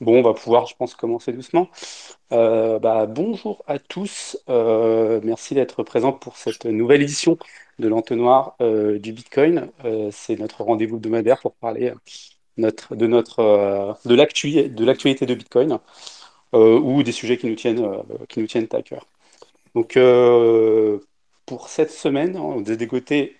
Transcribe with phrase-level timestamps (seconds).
[0.00, 1.68] Bon, on va pouvoir, je pense, commencer doucement.
[2.32, 4.38] Euh, bah, bonjour à tous.
[4.48, 7.38] Euh, merci d'être présent pour cette nouvelle édition
[7.78, 9.70] de l'entonnoir euh, du Bitcoin.
[10.12, 11.92] C'est notre rendez-vous hebdomadaire pour parler
[12.56, 15.78] de, l'actualité de Bitcoin
[16.52, 17.86] ou des sujets qui nous tiennent,
[18.28, 19.06] qui nous tiennent à cœur.
[19.74, 19.98] Donc,
[21.46, 23.36] pour cette semaine, on a dégoté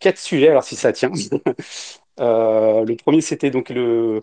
[0.00, 1.12] quatre sujets, alors si ça tient.
[2.20, 4.22] Euh, le premier, c'était donc le,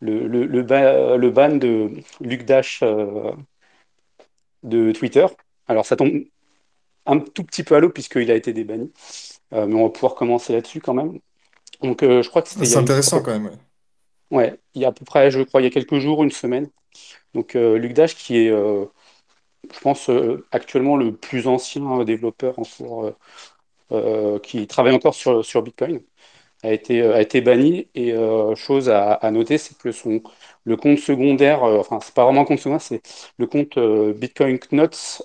[0.00, 3.32] le, le, le, ba- le ban de Luc Dash euh,
[4.62, 5.26] de Twitter.
[5.68, 6.12] Alors, ça tombe
[7.06, 8.92] un tout petit peu à l'eau puisqu'il a été débanni,
[9.54, 11.20] Euh, mais on va pouvoir commencer là-dessus quand même.
[11.82, 12.84] Donc, je crois que c'était il y C'est une...
[12.84, 13.56] intéressant quand même.
[14.30, 14.58] ouais.
[14.74, 16.68] il y a à peu près, je crois, il y a quelques jours, une semaine.
[17.34, 23.04] Donc, Luc Dash, qui est, je pense, euh, actuellement le plus ancien développeur en cours,
[23.06, 23.12] euh,
[23.92, 26.00] euh, qui travaille encore sur, sur Bitcoin.
[26.62, 27.88] A été, euh, a été banni.
[27.94, 30.22] Et euh, chose à, à noter, c'est que son,
[30.64, 33.02] le compte secondaire, euh, enfin, c'est pas vraiment un compte secondaire, c'est
[33.38, 35.24] le compte euh, Bitcoin Knots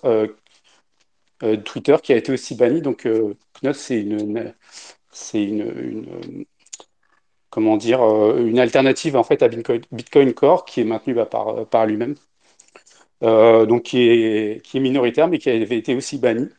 [1.66, 2.82] Twitter qui a été aussi banni.
[2.82, 3.08] Donc,
[3.62, 4.54] Knots, c'est une,
[5.12, 6.46] c'est une,
[7.50, 8.02] comment dire,
[8.38, 12.16] une alternative en fait à Bitcoin, Core qui est maintenu bah, par, par lui-même.
[13.22, 16.50] Donc qui est, qui est minoritaire mais qui avait été aussi banni.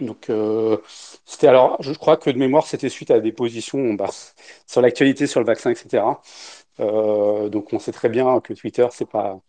[0.00, 0.78] Donc euh,
[1.26, 4.08] c'était alors, je crois que de mémoire c'était suite à des positions bah,
[4.66, 6.20] sur l'actualité sur le vaccin, etc.
[6.80, 9.40] Euh, donc on sait très bien que Twitter, c'est pas,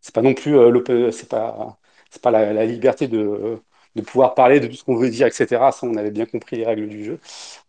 [0.00, 1.78] c'est pas non plus euh, l'open- c'est pas,
[2.10, 3.60] c'est pas la, liberté de,
[4.06, 5.70] pouvoir parler de tout ce qu'on veut dire, etc.
[5.82, 7.20] On avait bien compris les règles du jeu.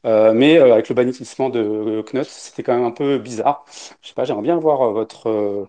[0.06, 3.66] Mais avec le bannissement de Knut, c'était quand même un peu bizarre.
[4.02, 5.68] Je sais pas, j'aimerais bien voir votre.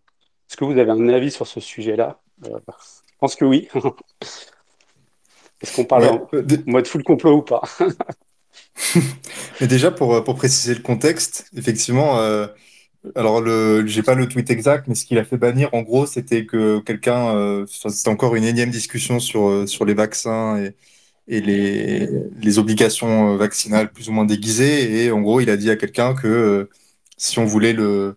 [0.51, 2.21] Est-ce que vous avez un avis sur ce sujet-là?
[2.45, 2.51] Je
[3.21, 3.69] pense que oui.
[5.63, 6.09] Est-ce qu'on parle Ouais.
[6.09, 7.63] en dé- mode full complot ou pas?
[9.61, 12.47] Mais déjà, pour, euh, pour préciser le contexte, effectivement, euh,
[13.17, 16.07] alors le, j'ai pas le tweet exact, mais ce qu'il a fait bannir, en gros,
[16.07, 20.75] c'était que quelqu'un, euh, c'était encore une énième discussion sur, euh, sur les vaccins et,
[21.29, 22.09] et les,
[22.43, 25.05] les obligations euh, vaccinales plus ou moins déguisées.
[25.07, 26.71] Et en gros, il a dit à quelqu'un que euh,
[27.19, 28.17] si on voulait le,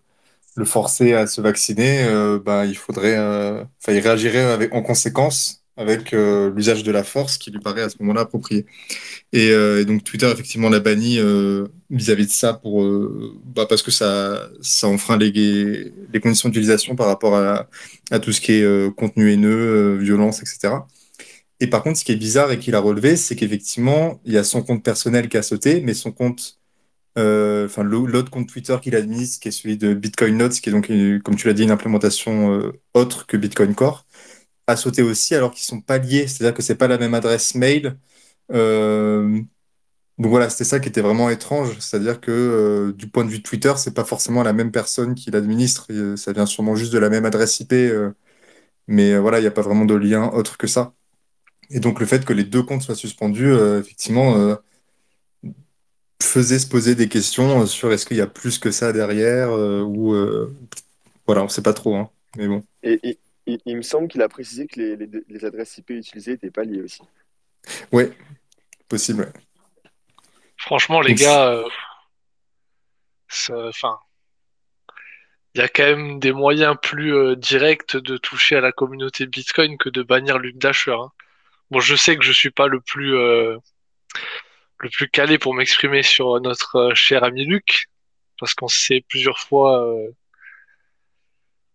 [0.56, 2.04] le forcer à se vacciner,
[2.44, 7.38] ben, il faudrait, enfin, il réagirait avec, en conséquence avec euh, l'usage de la force
[7.38, 8.66] qui lui paraît à ce moment-là approprié.
[9.32, 12.84] Et, euh, donc Twitter effectivement l'a banni euh, vis-à-vis de ça pour
[13.46, 15.92] bah, parce que ça ça enfreint les,
[16.22, 17.68] conditions d'utilisation par rapport à,
[18.20, 20.74] tout ce qui est contenu haineux, violence, etc.
[21.60, 24.38] Et par contre, ce qui est bizarre et qu'il a relevé, c'est qu'effectivement, il y
[24.38, 26.58] a son compte personnel qui a sauté, mais son compte,
[27.16, 30.90] enfin l'autre compte Twitter qu'il administre, qui est celui de Bitcoin Notes, qui est donc,
[31.22, 34.06] comme tu l'as dit, une implémentation autre que Bitcoin Core,
[34.70, 36.26] a sauté aussi alors qu'ils sont pas liés.
[36.28, 37.96] C'est-à-dire que c'est pas la même adresse mail.
[38.52, 39.40] Euh,
[40.18, 43.38] donc voilà, c'était ça qui était vraiment étrange, c'est-à-dire que euh, du point de vue
[43.38, 46.92] de Twitter, c'est pas forcément la même personne qui l'administre, euh, ça vient sûrement juste
[46.92, 47.74] de la même adresse IP,
[48.88, 50.94] mais voilà, il n'y a pas vraiment de lien autre que ça.
[51.70, 54.56] Et donc le fait que les deux comptes soient suspendus, effectivement,
[56.22, 60.14] faisait se poser des questions sur est-ce qu'il y a plus que ça derrière, ou
[61.26, 62.62] voilà, on sait pas trop, hein, mais bon.
[62.82, 63.18] Et-
[63.54, 66.50] il, il me semble qu'il a précisé que les, les- les adresses IP utilisées n'étaient
[66.50, 67.02] pas liées aussi.
[67.92, 68.10] Ouais,
[68.88, 69.22] possible.
[69.24, 69.32] ouais.
[70.56, 71.64] Franchement, les Donc, gars, euh,
[73.68, 73.98] enfin,
[75.54, 79.26] il y a quand même des moyens plus euh, directs de toucher à la communauté
[79.26, 80.92] Bitcoin que de bannir Luke Dasher.
[80.92, 81.10] hein.
[81.70, 83.56] Bon, je sais que je suis pas le plus euh,
[84.80, 87.86] le plus calé pour m'exprimer sur notre euh, cher ami Luc,
[88.38, 90.08] parce qu'on s'est plusieurs fois euh,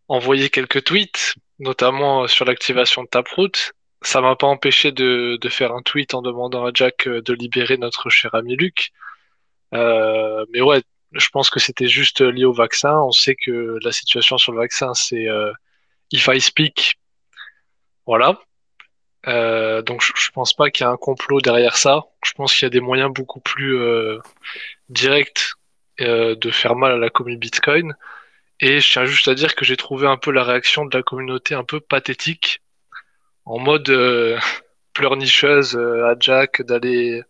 [0.07, 3.73] envoyé quelques tweets, notamment euh, sur l'activation de Taproot.
[4.01, 7.33] Ça m'a pas empêché de, de faire un tweet en demandant à Jack euh, de
[7.33, 8.91] libérer notre cher ami Luc.
[9.73, 10.81] Euh, mais ouais,
[11.13, 12.99] je pense que c'était juste lié au vaccin.
[13.01, 15.51] On sait que la situation sur le vaccin, c'est euh,
[16.11, 16.99] if I speak,
[18.05, 18.39] voilà.
[19.27, 22.03] Euh, donc je, je pense pas qu'il y a un complot derrière ça.
[22.23, 24.19] Je pense qu'il y a des moyens beaucoup plus euh,
[24.89, 25.51] directs
[26.01, 27.95] euh, de faire mal à la communauté Bitcoin.
[28.67, 31.03] Et je tiens juste à dire que j'ai trouvé un peu la réaction de la
[31.03, 32.63] communauté un peu pathétique,
[33.45, 34.39] en mode euh,
[34.93, 37.21] pleurnicheuse euh, à Jack d'aller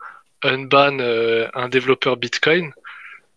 [0.44, 2.72] unban euh, un développeur Bitcoin.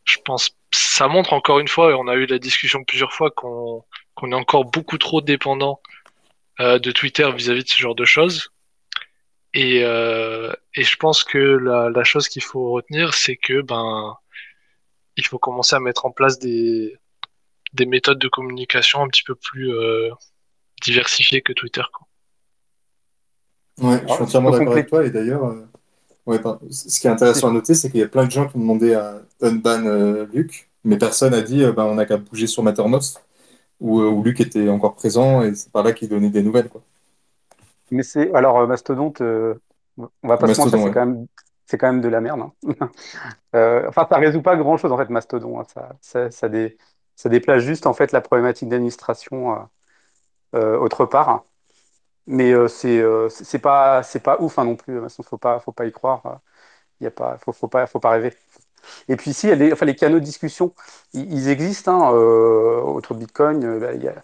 [0.05, 3.33] Je pense ça montre encore une fois, et on a eu la discussion plusieurs fois,
[3.33, 3.83] qu'on
[4.31, 5.81] est encore beaucoup trop dépendant
[6.61, 8.53] de Twitter vis-à-vis de ce genre de choses.
[9.55, 14.17] Et, et je pense que la, la chose qu'il faut retenir, c'est que ben
[15.17, 16.99] il faut commencer à mettre en place des,
[17.73, 20.11] des méthodes de communication un petit peu plus euh,
[20.83, 21.83] diversifiées que Twitter.
[21.93, 22.07] Quoi.
[23.91, 25.67] ouais, je suis je entièrement d'accord avec toi, et d'ailleurs, euh,
[26.27, 28.57] ouais, ce qui est intéressant à noter, c'est qu'il y a plein de gens qui
[28.57, 32.47] ont demandé à unban euh, Luc, mais personne n'a dit bah, on n'a qu'à bouger
[32.47, 33.21] sur Maternos
[33.81, 36.69] où, où, Luc était encore présent et c'est par là qu'il donnait des nouvelles.
[36.69, 36.83] Quoi.
[37.91, 41.27] Mais c'est alors Mastodonte, on va pas se mentir, c'est quand même
[41.69, 42.41] c'est quand même de la merde.
[42.41, 42.89] Hein.
[43.55, 45.61] euh, enfin, ça résout pas grand-chose en fait, Mastodon.
[45.61, 45.65] Hein.
[45.73, 46.79] Ça, ça, ça, dé,
[47.19, 49.59] ça, déplace juste en fait la problématique d'administration euh,
[50.57, 51.45] euh, autre part.
[52.27, 55.01] Mais euh, c'est c'est pas c'est pas ouf hein, non plus.
[55.19, 56.41] Il faut pas faut pas y croire.
[57.01, 58.35] Il y a pas faut, faut pas faut pas rêver.
[59.09, 60.75] Et puis ici, les, enfin, les canaux de discussion,
[61.15, 62.09] ils, existent.
[62.09, 64.15] Hein, de Bitcoin, bah, il, y a,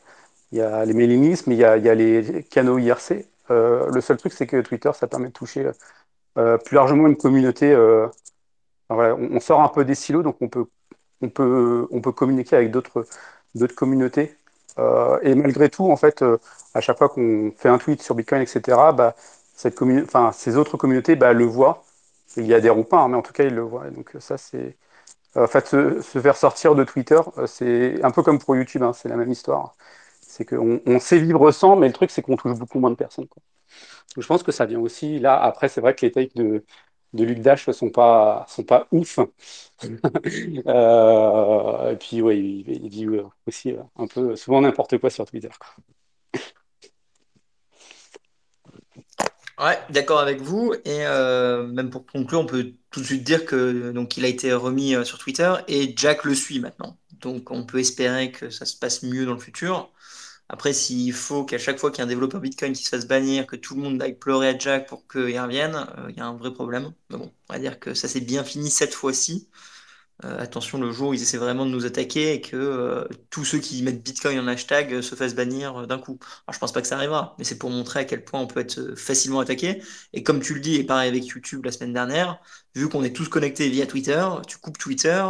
[0.53, 3.27] y a les mailing lists, mais il y a, y a les canaux IRC.
[3.51, 5.71] le seul truc, c'est que Twitter, ça permet de toucher
[6.35, 7.75] plus largement une communauté.
[8.91, 10.67] Voilà, on, sort un peu des silos, donc on peut,
[11.23, 13.07] on peut, on peut communiquer avec d'autres
[13.77, 14.37] communautés.
[14.79, 16.25] Euh, et malgré tout, en fait,
[16.75, 19.15] à chaque fois qu'on fait un tweet sur Bitcoin, etc., bah,
[19.55, 21.85] ces autres communautés bah, le voient.
[22.37, 23.91] Il y a des pas, hein, mais en tout cas, ils le voient.
[23.91, 24.77] donc ça, c'est...
[25.37, 29.09] En fait, se, faire sortir de Twitter, c'est un peu comme pour YouTube, hein, c'est
[29.09, 29.75] la même histoire.
[30.21, 32.97] C'est qu'on on sait vivre sans, mais le truc, c'est qu'on touche beaucoup moins de
[32.97, 33.27] personnes.
[34.17, 35.19] Je pense que ça vient aussi.
[35.19, 36.65] Là, après, c'est vrai que les takes de,
[37.15, 39.19] de Luc Dash sont pas, sont pas ouf.
[40.67, 43.07] euh, et puis, ouais, il, il dit
[43.47, 45.49] aussi euh, un peu souvent n'importe quoi sur Twitter.
[49.59, 50.75] Ouais, d'accord avec vous.
[50.85, 54.29] Et euh, même pour conclure, on peut tout de suite dire que donc il a
[54.29, 56.99] été remis euh, sur Twitter et Jack le suit maintenant.
[57.21, 59.93] Donc on peut espérer que ça se passe mieux dans le futur.
[60.49, 63.07] Après, s'il faut qu'à chaque fois qu'il y a un développeur Bitcoin qui se fasse
[63.07, 66.21] bannir, que tout le monde aille pleurer à Jack pour qu'il revienne, euh, il y
[66.21, 66.93] a un vrai problème.
[67.11, 69.49] Mais bon, on va dire que ça s'est bien fini cette fois-ci.
[70.25, 73.45] Euh, attention le jour où ils essaient vraiment de nous attaquer et que euh, tous
[73.45, 76.19] ceux qui mettent Bitcoin en hashtag se fassent bannir d'un coup.
[76.47, 78.47] Alors je pense pas que ça arrivera, mais c'est pour montrer à quel point on
[78.47, 79.83] peut être facilement attaqué.
[80.13, 82.41] Et comme tu le dis, et pareil avec YouTube la semaine dernière,
[82.77, 85.25] vu qu'on est tous connectés via Twitter, tu coupes Twitter,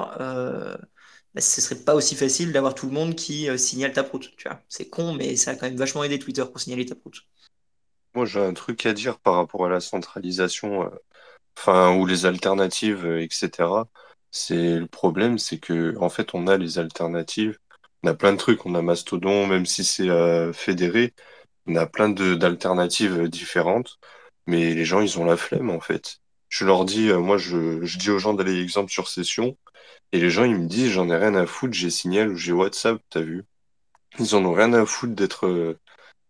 [1.35, 4.33] bah, ce serait pas aussi facile d'avoir tout le monde qui euh, signale ta proute.
[4.37, 6.95] Tu vois, c'est con, mais ça a quand même vachement aidé Twitter pour signaler ta
[6.95, 7.23] proute.
[8.15, 10.91] Moi, j'ai un truc à dire par rapport à la centralisation, euh,
[11.59, 13.89] enfin, ou les alternatives, euh, etc.
[14.31, 17.59] C'est le problème, c'est que en fait, on a les alternatives.
[18.05, 18.65] On a plein de trucs.
[18.67, 20.09] On a Mastodon, même si c'est
[20.53, 21.15] fédéré.
[21.67, 23.99] On a plein d'alternatives différentes,
[24.47, 26.19] mais les gens, ils ont la flemme en fait.
[26.49, 29.57] Je leur dis, moi, je, je dis aux gens d'aller exemple sur session.
[30.15, 32.53] Et les gens, ils me disent, j'en ai rien à foutre, j'ai Signal ou j'ai
[32.53, 33.45] WhatsApp, t'as vu?
[34.21, 35.77] Ils en ont rien à foutre d'être euh,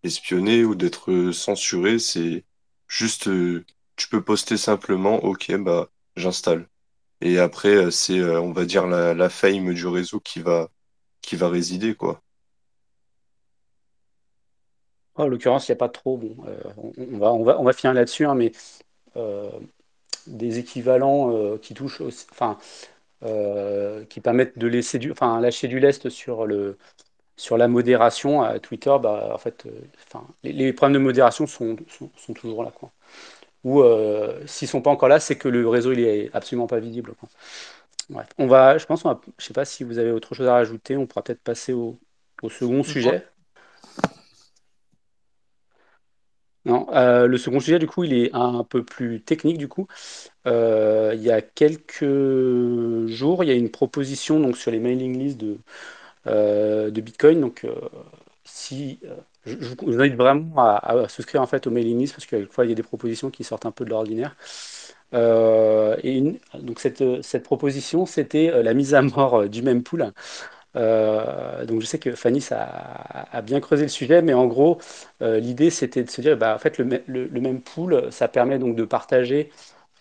[0.02, 1.98] espionnés ou d'être euh, censurés.
[1.98, 2.44] C'est
[2.88, 3.66] juste, euh,
[3.96, 6.66] tu peux poster simplement, ok, bah, j'installe.
[7.20, 10.70] Et après, c'est, on va dire, la, fame du réseau qui va,
[11.20, 12.22] qui va résider, quoi.
[15.16, 16.16] en l'occurrence, il n'y a pas trop.
[16.16, 16.34] Bon,
[16.96, 18.52] on, va, on, va, on va finir là-dessus, hein, mais
[20.26, 22.58] des équivalents qui touchent aussi, enfin,
[23.24, 26.78] euh, qui permettent de laisser du, enfin, lâcher du lest sur, le,
[27.36, 29.70] sur la modération à Twitter, bah, en fait, euh,
[30.06, 32.72] enfin, les, problèmes de modération sont, sont, toujours là.
[32.74, 32.90] Quoi.
[33.64, 36.66] Ou euh, s'ils ne sont pas encore là, c'est que le réseau il est absolument
[36.66, 37.14] pas visible.
[37.14, 37.28] Quoi.
[38.38, 40.96] On va, je pense, on je sais pas si vous avez autre chose à rajouter,
[40.96, 41.98] on pourra peut-être passer au,
[42.42, 43.26] au second sujet.
[46.66, 49.86] Non, euh, le second sujet, du coup, il est un peu plus technique, du coup.
[50.46, 52.04] Euh, il y a quelques
[53.08, 55.58] jours, il y a une proposition donc, sur les mailing lists de,
[56.26, 57.40] euh, de Bitcoin.
[57.40, 57.66] Donc,
[58.44, 59.00] si,
[59.46, 62.72] je, vous invite vraiment à, souscrire en fait aux mailing lists parce fois il y
[62.72, 64.36] a des propositions qui sortent un peu de l'ordinaire.
[65.12, 70.12] et donc cette, cette proposition, c'était la mise à mort du même pool.
[70.76, 74.78] Euh, donc je sais que Fanny a, bien creusé le sujet, mais en gros,
[75.22, 76.84] euh, l'idée c'était de se dire, bah, en fait, le,
[77.40, 79.50] même pool, ça permet donc de partager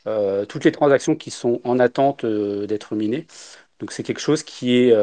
[0.08, 3.28] euh, toutes les transactions qui sont en attente d'être minées.
[3.80, 4.96] Donc c'est quelque chose qui est,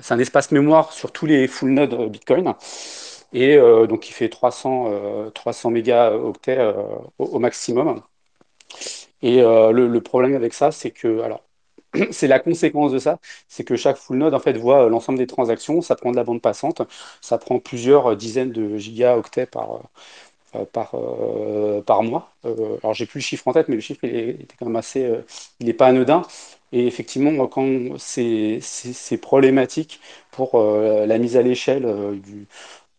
[0.00, 2.54] c'est un espace mémoire sur tous les full nodes Bitcoin,
[3.32, 6.60] et donc qui fait 300, 300 mégaoctets
[7.18, 8.02] au, au, maximum.
[9.22, 11.42] Et le, le, problème avec ça, c'est que, alors,
[12.10, 13.18] c'est la conséquence de ça,
[13.48, 16.16] c'est que chaque full node en fait voit euh, l'ensemble des transactions, ça prend de
[16.16, 16.82] la bande passante,
[17.20, 19.80] ça prend plusieurs euh, dizaines de gigaoctets par
[20.56, 22.32] euh, par mois.
[22.44, 25.08] alors j'ai plus le chiffre en tête, mais le chiffre il était quand même assez,
[25.60, 26.22] il n'est pas anodin.
[26.72, 28.60] Et effectivement, quand c'est
[29.22, 30.00] problématique
[30.32, 31.84] pour la mise à l'échelle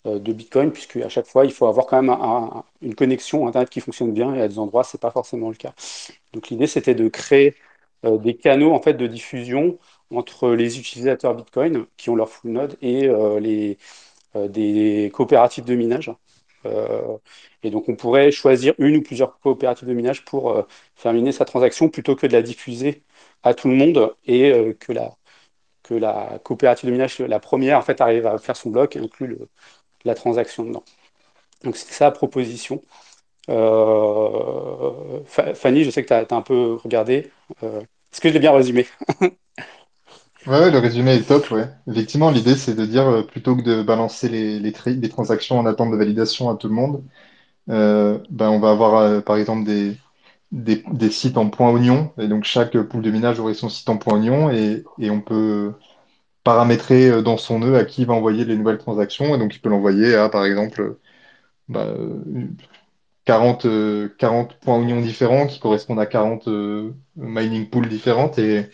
[0.05, 2.15] de Bitcoin, puisque à chaque fois, il faut avoir quand même
[2.81, 5.73] une connexion Internet qui fonctionne bien, et à des endroits, c'est pas forcément le cas.
[6.33, 7.55] Donc l'idée, c'était de créer
[8.03, 9.77] des canaux en fait de diffusion
[10.11, 13.77] entre les utilisateurs Bitcoin qui ont leur full node et euh, les,
[14.35, 16.11] euh, des coopératives de minage.
[17.63, 20.65] et donc on pourrait choisir une ou plusieurs coopératives de minage pour
[20.95, 23.03] faire miner sa transaction plutôt que de la diffuser
[23.43, 25.15] à tout le monde et que la,
[25.83, 28.99] que la coopérative de minage, la première, en fait, arrive à faire son bloc et
[28.99, 29.37] inclut
[30.05, 30.83] la transaction dedans.
[31.63, 32.81] Donc c'était ça la proposition.
[33.49, 37.31] Euh, Fanny, je sais que tu as, un peu regardé.
[37.63, 38.87] Euh, est-ce que je bien résumé?
[40.47, 41.69] Ouais, le résumé est top, ouais.
[41.87, 44.71] Effectivement, l'idée, c'est de dire, euh, plutôt que de balancer les,
[45.07, 47.03] transactions en attente de validation à tout le monde,
[47.67, 49.69] ben, on va avoir, par exemple,
[50.51, 52.11] des, sites en point oignon.
[52.17, 55.73] Et donc, chaque pool de minage aurait son site en point oignon et, on peut
[56.43, 59.35] paramétrer dans son nœud à qui va envoyer les nouvelles transactions.
[59.35, 60.97] Et donc, il peut l'envoyer à, par exemple,
[61.69, 61.85] bah,
[63.31, 63.65] 40,
[64.17, 66.49] 40 points oignons différents qui correspondent à 40
[67.15, 68.37] mining pools différentes.
[68.39, 68.69] Et,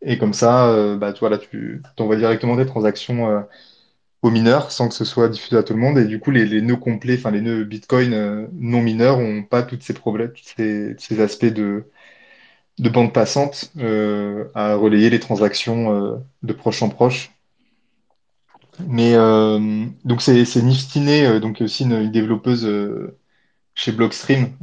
[0.00, 3.40] et comme ça, euh, bah, tu vois, là, tu envoies directement des transactions euh,
[4.22, 5.98] aux mineurs sans que ce soit diffusé à tout le monde.
[5.98, 9.42] Et du coup, les, les nœuds complets, enfin les nœuds Bitcoin euh, non mineurs n'ont
[9.42, 11.84] pas tous ces problèmes, tous ces, aspects de,
[12.78, 13.72] de bande passante
[14.54, 17.32] à relayer les transactions de proche en proche.
[18.86, 19.14] Mais
[20.04, 22.66] donc c'est Niftine, donc aussi une développeuse
[23.78, 24.54] chez Blockstream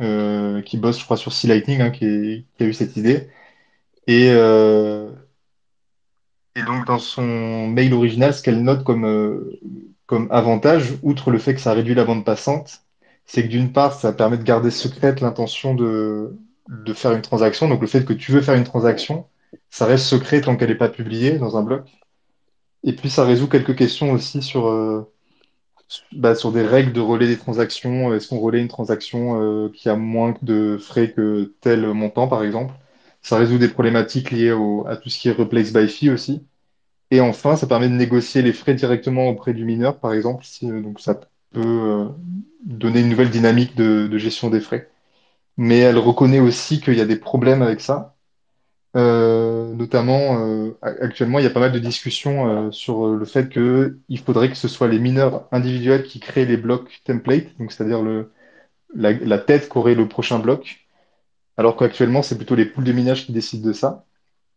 [0.63, 3.29] qui bosse, je crois, sur C Lightning, hein, qui, a eu cette idée.
[4.07, 5.11] Et, euh,
[6.55, 9.59] et donc, dans son mail original, ce qu'elle note comme, euh,
[10.05, 12.83] comme avantage, outre le fait que ça réduit la bande passante,
[13.25, 16.37] c'est que d'une part, ça permet de garder secrète l'intention de,
[16.69, 17.67] de faire une transaction.
[17.69, 19.27] Donc, le fait que tu veux faire une transaction,
[19.69, 21.85] ça reste secret tant qu'elle n'est pas publiée dans un bloc.
[22.83, 25.11] Et puis, ça résout quelques questions aussi sur, euh,
[26.13, 28.13] bah, sur des règles de relais des transactions.
[28.13, 32.43] Est-ce qu'on relaie une transaction euh, qui a moins de frais que tel montant, par
[32.43, 32.73] exemple?
[33.21, 34.55] Ça résout des problématiques liées
[34.87, 36.45] à tout ce qui est replace by fee aussi.
[37.11, 40.45] Et enfin, ça permet de négocier les frais directement auprès du mineur, par exemple.
[40.63, 41.15] Euh, donc ça
[41.51, 42.09] peut euh,
[42.65, 44.89] donner une nouvelle dynamique de, gestion des frais.
[45.57, 48.14] Mais elle reconnaît aussi qu'il y a des problèmes avec ça.
[48.95, 53.49] Euh, notamment, euh, actuellement, il y a pas mal de discussions euh, sur le fait
[53.49, 58.01] qu'il faudrait que ce soit les mineurs individuels qui créent les blocs template, donc c'est-à-dire
[58.95, 60.87] la, tête qu'aurait le prochain bloc
[61.57, 64.05] alors qu'actuellement, c'est plutôt les poules de minage qui décident de ça.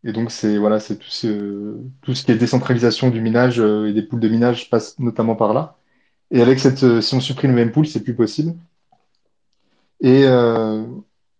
[0.03, 3.93] Et donc, c'est voilà, c'est tout ce, tout ce qui est décentralisation du minage et
[3.93, 5.77] des poules de minage passe notamment par là.
[6.31, 8.55] Et avec cette, si on supprime le même pool, c'est plus possible.
[10.01, 10.25] Et,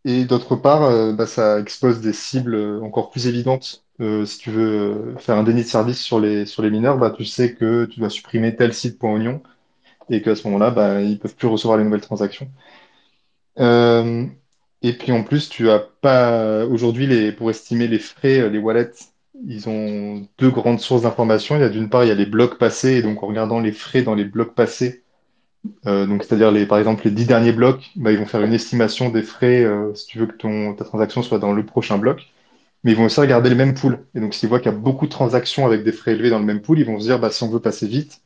[0.05, 3.83] et d'autre part, bah, ça expose des cibles encore plus évidentes.
[4.25, 7.25] si tu veux faire un déni de service sur les, sur les mineurs, bah, tu
[7.25, 9.41] sais que tu dois supprimer tel site point oignon
[10.09, 12.49] et qu'à ce moment-là, bah, ils peuvent plus recevoir les nouvelles transactions.
[13.59, 14.25] Euh,
[14.81, 18.57] et puis en plus, tu as pas aujourd'hui les pour estimer les frais, euh, les
[18.57, 18.91] wallets,
[19.45, 21.55] ils ont deux grandes sources d'informations.
[21.55, 23.59] Il y a d'une part, il y a les blocs passés, et donc en regardant
[23.59, 25.03] les frais dans les blocs passés,
[25.87, 28.53] euh, donc c'est-à-dire les par exemple les dix derniers blocs, bah, ils vont faire une
[28.53, 31.97] estimation des frais euh, si tu veux que ton ta transaction soit dans le prochain
[31.97, 32.27] bloc.
[32.83, 33.99] Mais ils vont aussi regarder les mêmes pools.
[34.15, 36.39] Et donc s'ils voient qu'il y a beaucoup de transactions avec des frais élevés dans
[36.39, 38.21] le même pool, ils vont se dire bah si on veut passer vite,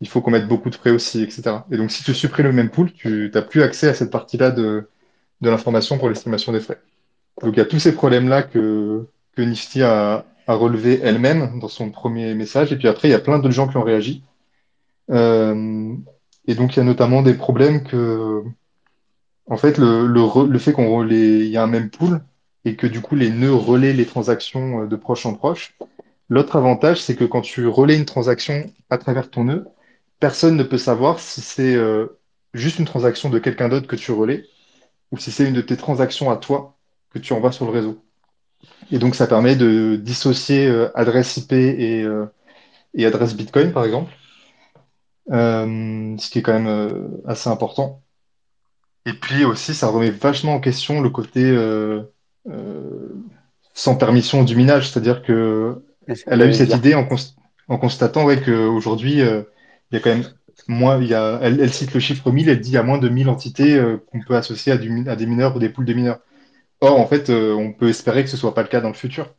[0.00, 1.66] il faut qu'on mette beaucoup de frais aussi, etc.
[1.72, 4.50] Et donc si tu supprimes le même pool, tu n'as plus accès à cette partie-là
[4.50, 4.88] de
[5.42, 6.80] de l'information pour l'estimation des frais.
[7.42, 11.68] Donc il y a tous ces problèmes-là que, que Nifty a, a relevé elle-même dans
[11.68, 12.72] son premier message.
[12.72, 14.22] Et puis après, il y a plein d'autres gens qui ont réagi.
[15.10, 15.94] Euh,
[16.46, 18.42] et donc il y a notamment des problèmes que,
[19.46, 22.22] en fait, le, le, le fait qu'on il y a un même pool
[22.64, 25.74] et que du coup les nœuds relaient les transactions euh, de proche en proche.
[26.28, 29.66] L'autre avantage, c'est que quand tu relais une transaction à travers ton nœud,
[30.20, 32.18] personne ne peut savoir si c'est euh,
[32.54, 34.46] juste une transaction de quelqu'un d'autre que tu relais
[35.12, 36.76] ou si c'est une de tes transactions à toi
[37.10, 38.02] que tu envoies sur le réseau.
[38.90, 42.06] Et donc, ça permet de dissocier euh, adresse IP et,
[42.94, 44.10] et, adresse Bitcoin, par exemple,
[45.32, 48.02] euh, ce qui est quand même assez important.
[49.06, 51.42] Et puis aussi, ça remet vachement en question le côté
[53.74, 55.82] sans permission du minage, c'est-à-dire que
[56.26, 57.08] elle a eu cette idée en,
[57.68, 59.44] en constatant ouais, qu'aujourd'hui, il
[59.92, 60.24] y a quand même
[60.68, 62.98] moi, il y a, elle, cite le chiffre 1000, elle dit qu'il y a moins
[62.98, 65.84] de 1000 entités euh, qu'on peut associer à, du, à, des mineurs ou des poules
[65.84, 66.20] de mineurs.
[66.80, 68.94] Or, en fait, euh, on peut espérer que ce soit pas le cas dans le
[68.94, 69.34] futur.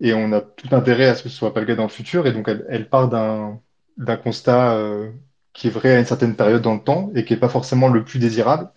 [0.00, 1.88] Et on a tout intérêt à ce que ce soit pas le cas dans le
[1.88, 2.26] futur.
[2.26, 3.60] Et donc, elle, elle part d'un
[3.96, 5.10] d'un constat euh,
[5.52, 7.88] qui est vrai à une certaine période dans le temps et qui est pas forcément
[7.88, 8.70] le plus désirable.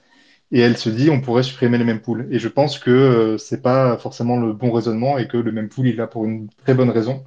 [0.52, 2.28] Et elle se dit, on pourrait supprimer les mêmes poules.
[2.32, 5.88] Et je pense que c'est pas forcément le bon raisonnement et que le même pool,
[5.88, 7.26] il est là pour une très bonne raison,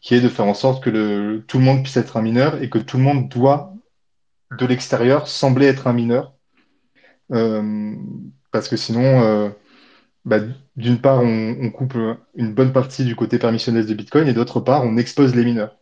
[0.00, 2.70] qui est de faire en sorte que tout le monde puisse être un mineur et
[2.70, 3.74] que tout le monde doit
[4.58, 6.34] de l'extérieur semblait être un mineur.
[7.32, 7.94] Euh,
[8.52, 9.50] parce que sinon, euh,
[10.24, 10.40] bah,
[10.76, 11.96] d'une part, on, coupe
[12.34, 15.78] une bonne partie du côté permissionnel de Bitcoin et d'autre part, on expose les mineurs.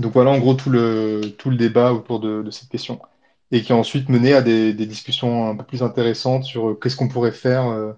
[0.00, 3.00] Donc voilà en gros tout le, tout le débat autour de, cette question.
[3.52, 7.08] Et qui a ensuite mené à des, discussions un peu plus intéressantes sur qu'est-ce qu'on
[7.08, 7.94] pourrait faire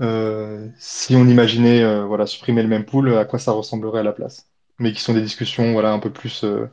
[0.00, 4.12] euh, si on imaginait voilà, supprimer le même pool, à quoi ça ressemblerait à la
[4.12, 4.48] place.
[4.78, 6.68] mais qui sont des discussions voilà, un peu plus euh,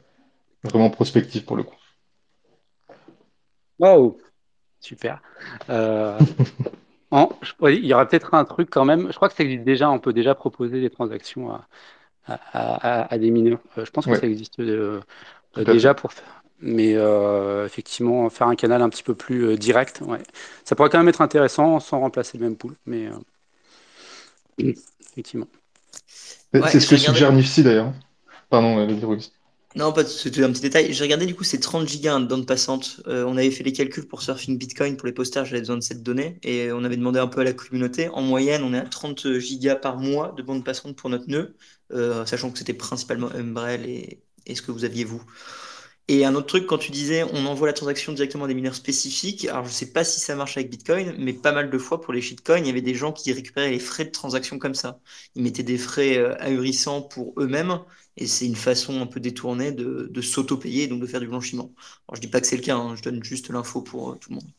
[0.63, 1.75] vraiment prospectives pour le coup.
[3.79, 4.17] Waouh,
[4.79, 5.21] super.
[5.69, 6.19] Euh,
[7.11, 9.07] en- je- oui, il y aura peut-être un truc quand même.
[9.11, 9.89] Je crois que ça existe déjà.
[9.89, 11.67] On peut déjà proposer des transactions à,
[12.27, 12.39] à-
[13.03, 13.59] à- à des mineurs.
[13.77, 15.01] Euh, je pense que Ouais, ça existe euh,
[15.57, 16.43] euh, déjà pour faire.
[16.61, 20.23] Mais euh, effectivement, faire un canal un petit peu plus euh, direct, ouais.
[20.65, 22.75] Ça pourrait quand même être intéressant sans remplacer le même pool.
[22.85, 23.11] Mais euh,
[25.11, 25.47] effectivement.
[26.53, 27.21] C'est Ouais, c'est ce que regardé.
[27.21, 27.93] suggère Nifty d'ailleurs.
[28.49, 29.31] Pardon, euh, Rox.
[29.75, 30.93] Non, pas c'était un petit détail.
[30.93, 33.01] J'ai regardé du coup, c'est 30 gigas de bande passante.
[33.07, 35.83] Euh, on avait fait les calculs pour Surfing Bitcoin pour les posters, j'avais besoin de
[35.83, 38.07] cette donnée et on avait demandé un peu à la communauté.
[38.09, 41.57] En moyenne, on est à 30 gigas par mois de bande passante pour notre nœud,
[41.91, 45.21] euh, sachant que c'était principalement Umbrel et, et ce que vous aviez vous.
[46.07, 48.75] Et un autre truc, quand tu disais on envoie la transaction directement à des mineurs
[48.75, 51.99] spécifiques, alors je sais pas si ça marche avec Bitcoin, mais pas mal de fois
[51.99, 54.75] pour les shitcoins, il y avait des gens qui récupéraient les frais de transaction comme
[54.75, 54.99] ça.
[55.33, 57.79] Ils mettaient des frais euh, ahurissants pour eux-mêmes,
[58.17, 61.73] et c'est une façon un peu détournée de, s'auto-payer, donc de faire du blanchiment.
[62.07, 64.15] Alors je dis pas que c'est le cas, hein, je donne juste l'info pour euh,
[64.15, 64.49] tout le monde.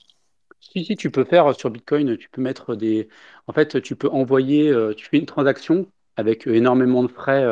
[0.59, 3.09] Si, si, tu peux faire sur Bitcoin, tu peux mettre des.
[3.47, 5.87] En fait, tu peux envoyer, euh, tu fais une transaction
[6.17, 7.45] avec énormément de frais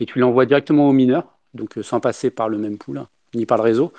[0.00, 3.58] et tu l'envoies directement au mineur, donc sans passer par le même pool, ni par
[3.58, 3.92] le réseau.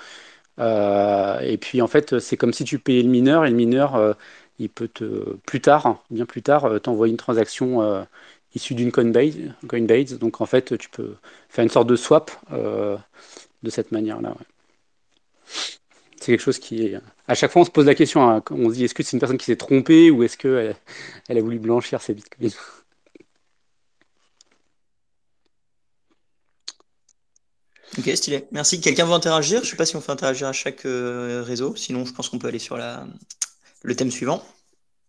[0.58, 3.96] Euh, et puis en fait, c'est comme si tu payais le mineur et le mineur,
[3.96, 4.14] euh,
[4.58, 8.06] il peut te, plus tard, bien plus tard, euh, t'envoyer une transaction
[8.54, 9.36] issue d'une Coinbase,
[9.68, 10.18] Coinbase.
[10.18, 11.14] Donc en fait, tu peux
[11.48, 14.34] faire une sorte de swap de cette manière-là.
[16.20, 17.00] C'est quelque chose qui est.
[17.26, 18.28] À chaque fois, on se pose la question.
[18.28, 20.76] hein, on se dit est-ce que c'est une personne qui s'est trompée ou est-ce qu'elle
[21.28, 22.52] elle a voulu blanchir ses bitcoins?
[27.98, 28.46] Ok, stylé.
[28.52, 28.80] Merci.
[28.80, 29.62] Quelqu'un veut interagir?
[29.62, 32.38] Je sais pas si on fait interagir à chaque euh, réseau, sinon je pense qu'on
[32.38, 33.06] peut aller sur la,
[33.82, 34.42] le thème suivant.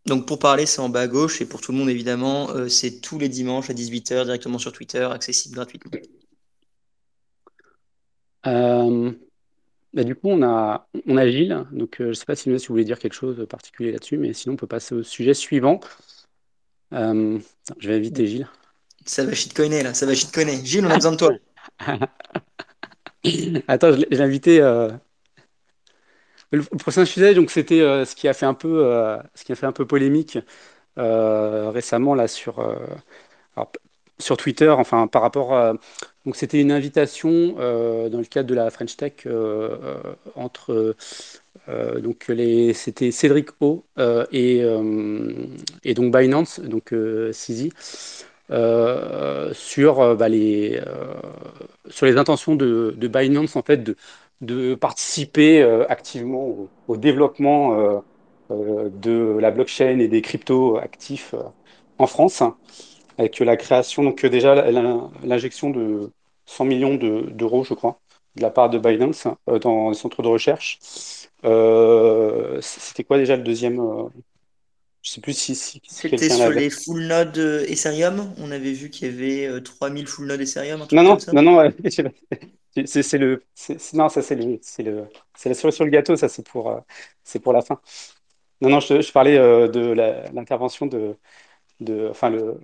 [0.06, 2.68] Donc pour parler, c'est en bas à gauche, et pour tout le monde, évidemment, euh,
[2.68, 5.92] c'est tous les dimanches à 18h directement sur Twitter, accessible gratuitement.
[8.48, 9.12] Euh,
[9.94, 11.66] bah, du coup, on a, on a Gilles.
[11.72, 14.34] Donc, je ne sais pas si, vous voulez dire quelque chose de particulier là-dessus, mais
[14.34, 15.80] sinon, on peut passer au sujet suivant.
[16.92, 17.40] Je
[17.82, 18.50] vais inviter Gilles.
[19.06, 20.66] Ça va shitcoiner là, ça va shitcoiner.
[20.66, 21.32] Gilles, on a besoin de toi.
[23.68, 24.62] Attends, je invité.
[24.62, 24.90] euh,
[26.52, 29.52] Le prochain sujet, donc, c'était euh, ce qui a fait un peu, euh, ce qui
[29.52, 30.38] a fait un peu polémique
[30.96, 32.60] récemment là sur,
[34.20, 35.74] sur Twitter, enfin par rapport à,
[36.26, 37.54] donc c'était une invitation
[38.10, 39.14] dans le cadre de la French Tech
[40.36, 40.96] entre
[42.02, 43.86] donc les, c'était Cédric O
[44.32, 44.64] et,
[45.84, 47.32] et donc Binance, donc euh,
[49.54, 51.14] sur euh, bah, les euh,
[51.90, 53.84] sur les intentions de, de Binance en fait
[54.42, 58.00] de participer euh, activement au, développement euh,
[58.52, 61.44] euh, de la blockchain et des cryptos actifs euh,
[61.98, 62.44] en France
[63.18, 64.70] avec la création, donc euh, déjà
[65.24, 66.12] l'injection de
[66.46, 68.00] 100 millions de- d'euros, je crois,
[68.36, 70.80] de la part de Binance euh, dans les centres de recherche.
[71.46, 74.04] Euh, c'était quoi déjà le deuxième euh,
[75.04, 75.56] Je sais plus si,
[75.88, 78.34] C'était sur les full nodes euh, Ethereum.
[78.38, 81.18] On avait vu qu'il y avait euh, 3000 full nodes Ethereum, un Non, truc non,
[81.18, 81.32] comme ça.
[81.32, 81.74] non, non, ouais,
[82.86, 83.44] c'est le,
[83.94, 86.70] non, ça c'est le, c'est le, c'est la cerise sur le gâteau, ça c'est pour,
[86.72, 86.80] euh,
[87.24, 87.82] c'est pour la fin.
[88.62, 89.82] Non, non, je, je parlais euh, de
[90.34, 91.18] l'intervention de,
[91.82, 92.60] de, enfin le,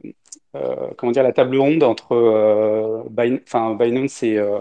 [0.55, 4.59] euh, comment dire, la table ronde entre euh, Bin- enfin, Binance et, euh,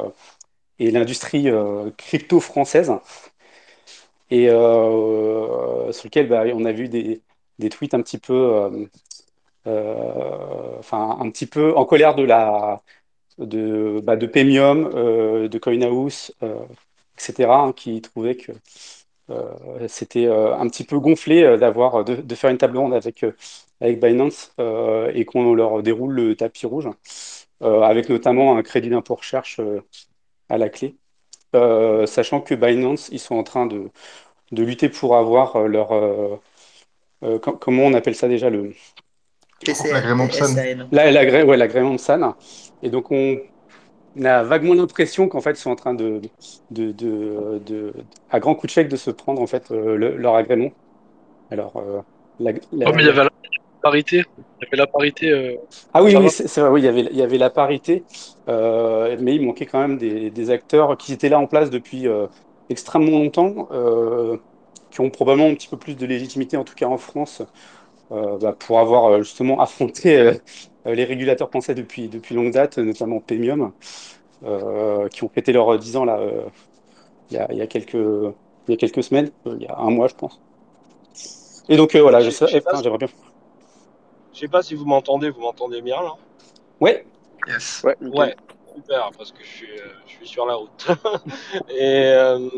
[0.80, 2.92] et l'industrie euh, crypto française,
[4.30, 7.22] et euh, sur lequel bah, on a vu des,
[7.58, 8.86] des tweets un petit peu, euh,
[9.66, 12.82] euh, un petit peu en colère de la
[13.38, 16.32] de, bah, de Pemium, euh, de CoinHouse,
[17.16, 18.52] etc., hein, qui trouvaient que
[19.88, 23.24] c'était un petit peu gonflé d'avoir de, faire une table ronde avec,
[23.80, 24.54] avec Binance
[25.14, 26.88] et qu'on leur déroule le tapis rouge,
[27.60, 29.60] avec notamment un crédit d'impôt recherche
[30.48, 30.96] à la clé.
[32.06, 33.90] Sachant que Binance, ils sont en train de,
[34.52, 35.92] de lutter pour avoir leur...
[37.24, 38.72] euh, com- comment on appelle ça déjà le,
[39.92, 40.54] L'agrément PSAN.
[40.54, 40.88] PSAN.
[40.92, 42.34] la- l'agré- ouais, l'agrément de SAN.
[42.82, 43.38] Et donc on,
[44.16, 46.20] on a vaguement l'impression qu'en fait, ils sont en train de,
[46.70, 47.94] de, de, de-
[48.30, 50.70] à grand coup de chèque, de se prendre en fait euh, le- leur agrément.
[51.50, 52.00] Alors, euh,
[52.40, 53.30] la- la- Oh, mais il y avait la
[53.82, 54.16] parité.
[54.38, 55.30] Il y avait la parité.
[55.30, 55.54] euh,
[55.94, 58.04] ah oui, c'est c'est vrai, oui, il y avait, il y avait la parité,
[58.48, 62.06] euh, mais il manquait quand même des, des acteurs qui étaient là en place depuis
[62.08, 62.26] euh,
[62.68, 64.36] extrêmement longtemps, euh,
[64.98, 67.40] qui ont probablement un petit peu plus de légitimité, en tout cas en France,
[68.10, 70.34] euh, bah, pour avoir euh, justement affronté euh,
[70.86, 73.72] les régulateurs français depuis, depuis longue date, notamment Pemium,
[74.42, 76.42] euh, qui ont fêté leurs 10 ans là, euh,
[77.30, 79.68] il y a, il y a quelques, il y a quelques semaines, euh, il y
[79.68, 80.40] a un mois, je pense.
[81.68, 83.08] Et donc euh, voilà, je sais, j'aimerais bien.
[84.32, 86.14] je sais pas si vous m'entendez, vous m'entendez bien là?
[86.80, 87.04] Ouais,
[87.46, 87.82] Yes.
[87.84, 87.96] Ouais.
[88.00, 88.36] Ouais.
[88.78, 90.88] Super parce que je suis, euh, je suis sur la route.
[91.68, 92.48] et euh,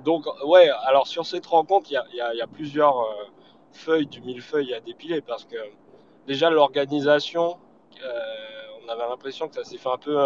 [0.00, 3.24] donc, ouais, alors sur cette rencontre, il y y y a plusieurs euh,
[3.72, 5.56] feuilles du millefeuille à dépiler parce que
[6.26, 7.56] déjà l'organisation,
[8.84, 10.16] on avait l'impression que ça s'est fait un peu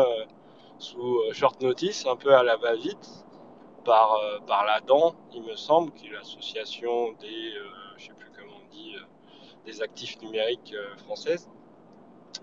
[0.78, 3.24] sous short notice, un peu à la va-vite
[3.84, 7.52] par, par la DAN, il me semble, qui est l'association des,
[7.96, 8.94] je sais plus comment on dit,
[9.66, 11.50] des actifs numériques françaises.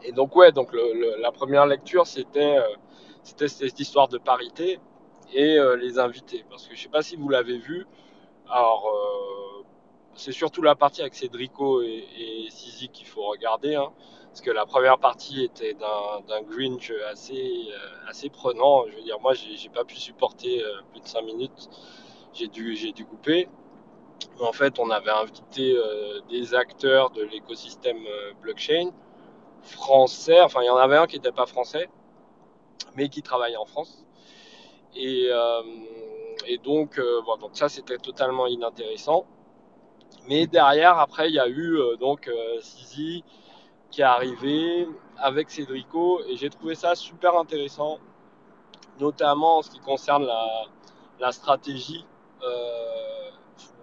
[0.04, 2.58] Et donc ouais, donc la première lecture c'était
[3.24, 4.80] c'était cette histoire de parité
[5.34, 7.86] et euh, les invités, parce que je sais pas si vous l'avez vu.
[8.50, 9.64] Alors euh,
[10.16, 13.92] c'est surtout la partie avec Cédrico et, et Sizi qu'il faut regarder, hein,
[14.28, 18.86] parce que la première partie était d'un Grinch assez euh, assez prenant.
[18.88, 21.70] Je veux dire, moi j'ai pas pu supporter plus de 5 minutes,
[22.34, 23.48] j'ai dû dû couper.
[24.40, 25.76] Mais en fait, on avait invité
[26.30, 28.06] des acteurs de l'écosystème
[28.42, 28.92] blockchain
[29.64, 30.42] français.
[30.42, 31.90] Enfin, il y en avait un qui n'était pas français,
[32.96, 34.04] mais qui travaillait en France.
[34.96, 35.62] Et, euh,
[36.64, 39.26] donc, euh, donc ça, c'était totalement inintéressant.
[40.28, 43.24] Mais derrière, après, il y a eu euh, donc euh, Sizi
[43.90, 48.00] qui est arrivé avec Cédrico, et j'ai trouvé ça super intéressant,
[49.00, 50.26] notamment en ce qui concerne
[51.20, 52.06] la, stratégie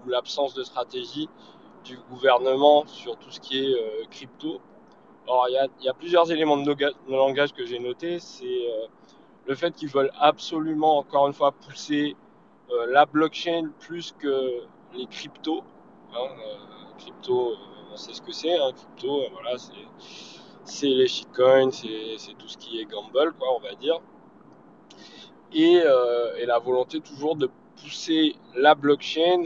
[0.05, 1.29] ou l'absence de stratégie
[1.85, 4.61] du gouvernement sur tout ce qui est crypto.
[5.31, 6.75] Il y a, plusieurs éléments de,
[7.09, 8.19] langage que j'ai notés.
[8.19, 8.87] C'est euh,
[9.47, 12.17] le fait qu'ils veulent absolument, encore une fois, pousser
[12.71, 14.63] euh, la blockchain plus que
[14.95, 15.63] les cryptos.
[16.15, 17.53] Hein, euh, crypto,
[17.93, 18.55] on sait ce que c'est.
[18.55, 19.57] Hein, crypto, voilà,
[20.65, 24.01] c'est les shitcoins, c'est tout ce qui est gamble, quoi, on va dire.
[25.53, 25.83] Et
[26.47, 29.45] la volonté toujours de pousser la blockchain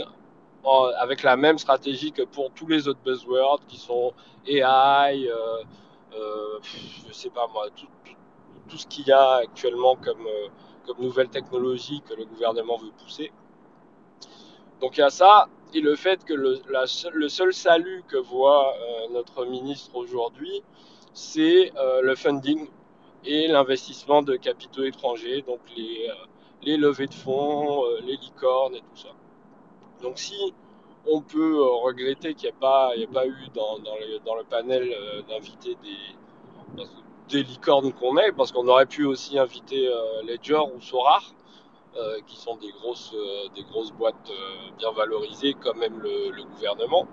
[0.98, 4.12] avec la même stratégie que pour tous les autres buzzwords qui sont
[4.46, 5.62] AI, euh,
[6.14, 6.59] euh,
[7.09, 7.87] je sais pas moi, tout,
[8.79, 10.48] ce qu'il y a actuellement comme, euh,
[10.87, 13.33] comme nouvelle technologie que le gouvernement veut pousser.
[14.81, 16.61] Donc il y a ça, et le fait que le,
[17.29, 20.62] seul salut que voit euh, notre ministre aujourd'hui,
[21.14, 22.68] c'est euh, le funding
[23.25, 29.11] et l'investissement de capitaux étrangers, donc les, levées de fonds, les licornes et tout ça.
[30.03, 30.53] Donc si
[31.07, 33.07] on peut euh, regretter qu'il n'y ait, pas- eu
[33.55, 33.77] dans,
[34.37, 40.23] le, panel euh, d'invités des, licornes qu'on est, parce qu'on aurait pu aussi inviter euh,
[40.23, 41.33] Ledger ou Sorar,
[42.27, 43.12] qui sont des grosses,
[43.99, 44.31] boîtes
[44.79, 47.07] bien valorisées, comme même le, gouvernement.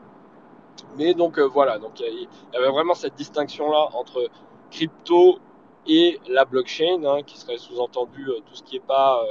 [0.97, 4.29] Mais donc voilà, donc il y, avait vraiment cette distinction-là entre
[4.71, 5.39] crypto
[5.85, 9.21] et la blockchain, hein, qui serait sous-entendu tout ce qui est pas,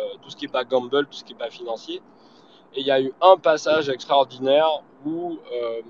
[0.52, 2.02] pas gamble, tout ce qui est pas financier.
[2.74, 5.82] Et il y a eu un passage extraordinaire où, euh,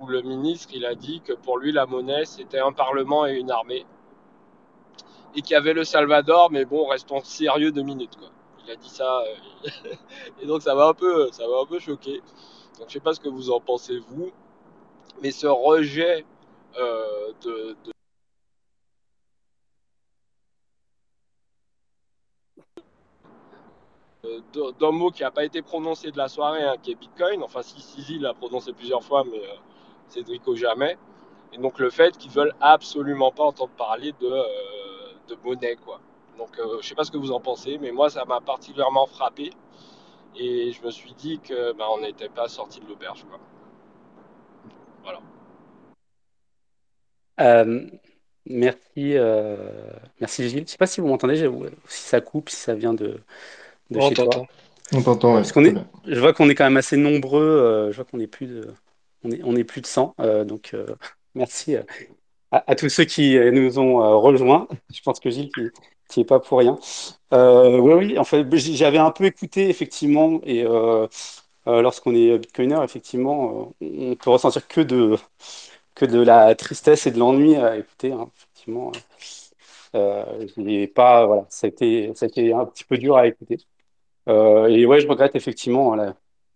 [0.00, 3.34] où le ministre il a dit que pour lui la monnaie c'était un parlement et
[3.34, 3.86] une armée
[5.34, 8.28] et qu'il y avait le Salvador, mais bon restons sérieux deux minutes quoi.
[8.64, 9.70] Il a dit ça euh,
[10.42, 12.22] et donc ça m'a un peu, ça peu choqué.
[12.78, 14.32] Donc je sais pas ce que vous en pensez vous,
[15.22, 16.24] mais ce rejet
[16.78, 17.76] euh, de
[24.80, 27.42] d'un mot qui n'a pas été prononcé de la soirée, hein, qui est Bitcoin.
[27.42, 29.56] Enfin, si Sizi l'a prononcé plusieurs fois, mais euh,
[30.08, 30.96] Cédrico jamais.
[31.52, 34.44] Et donc le fait qu'ils veulent absolument pas entendre parler de, euh,
[35.28, 36.00] de monnaie, quoi.
[36.38, 39.06] Donc euh, je sais pas ce que vous en pensez, mais moi ça m'a particulièrement
[39.06, 39.50] frappé.
[40.38, 43.38] Et je me suis dit que bah, n'était pas sorti de l'auberge, quoi.
[45.02, 45.20] Voilà.
[47.40, 47.86] Euh,
[48.44, 49.56] merci, euh,
[50.20, 50.66] merci Gilles.
[50.66, 51.48] Je sais pas si vous m'entendez,
[51.88, 53.20] si ça coupe, si ça vient de,
[53.90, 54.26] de On chez toi.
[54.28, 54.46] t'entend.
[54.92, 55.40] On t'entend, ouais.
[55.40, 55.88] Parce qu'on très est, bien.
[56.06, 57.42] je vois qu'on est quand même assez nombreux.
[57.42, 58.74] euh, je vois qu'on est plus de,
[59.24, 60.14] on est, on est plus de 100.
[60.20, 60.86] euh, donc euh,
[61.34, 61.84] merci à,
[62.52, 64.68] à tous ceux qui nous ont euh, rejoints.
[64.94, 65.72] Je pense que Gilles, tu
[66.10, 66.78] tu y es pas pour rien.
[67.34, 68.18] Euh, oui, oui.
[68.18, 71.06] En fait, j- j'avais un peu écouté effectivement, et euh,
[71.68, 75.16] euh, lorsqu'on est bitcoiner, effectivement, euh, on peut ressentir que de
[75.96, 78.12] que de la tristesse et de l'ennui à écouter.
[78.12, 78.92] hein, effectivement,
[79.94, 83.58] euh, pas, voilà, ça a été, ça a été un petit peu dur à écouter.
[84.28, 85.96] Euh, et ouais, je regrette effectivement.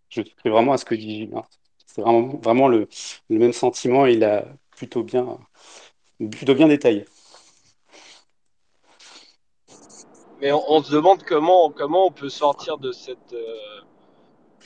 [0.09, 1.43] Je suis vraiment à ce que dit hein.
[1.87, 2.89] C'est vraiment, vraiment le,
[3.29, 4.07] même sentiment.
[4.07, 5.39] Il a plutôt bien,
[6.19, 7.05] plutôt bien détaillé.
[10.41, 13.81] Mais on, se demande comment, comment on peut sortir de cette, euh,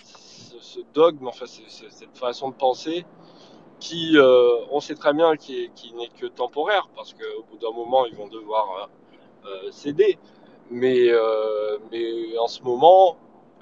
[0.04, 3.04] ce, dogme, enfin cette façon de penser
[3.80, 7.58] qui, euh, on sait très bien, qui, est- qui n'est que temporaire, parce qu'au bout
[7.58, 8.88] d'un moment, ils vont devoir
[9.72, 10.18] céder.
[10.70, 13.16] Mais, euh, mais en ce moment,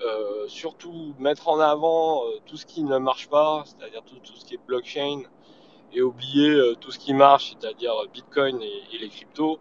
[0.05, 4.45] euh, surtout mettre en avant euh, tout ce qui ne marche pas, c'est-à-dire tout, ce
[4.45, 5.23] qui est blockchain,
[5.93, 9.59] et oublier euh, tout ce qui marche, c'est-à-dire Bitcoin et, les cryptos,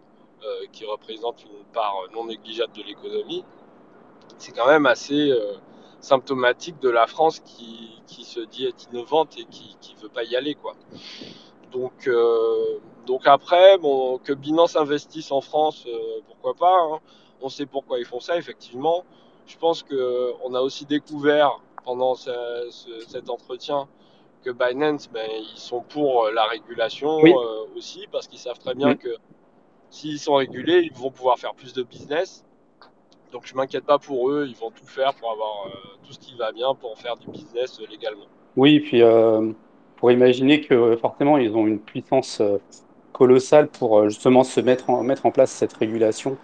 [0.72, 3.44] qui représente une part non négligeable de l'économie,
[4.38, 5.32] c'est quand même assez
[6.00, 10.24] symptomatique de la France qui, qui, se dit être innovante et qui ne veut pas
[10.24, 10.56] y aller.
[10.56, 10.74] Quoi.
[11.70, 12.10] Donc,
[13.06, 15.86] donc après, bon, que Binance investisse en France,
[16.26, 16.98] pourquoi pas hein.
[17.42, 19.04] On sait pourquoi ils font ça, effectivement.
[19.46, 23.88] Je pense qu'on a aussi découvert pendant cet entretien
[24.42, 28.96] que Binance, ben, ils sont pour la régulation euh, aussi, parce qu'ils savent très bien
[28.96, 29.16] que
[29.90, 32.44] s'ils sont régulés, ils vont pouvoir faire plus de business.
[33.30, 35.70] Donc je m'inquiète pas pour eux, ils vont tout faire pour avoir euh,
[36.04, 38.26] tout ce qui va bien pour faire du business légalement.
[38.56, 39.52] Oui, puis euh,
[39.96, 42.42] pour imaginer que forcément ils ont une puissance
[43.12, 46.36] colossale pour justement se mettre en, mettre en place cette régulation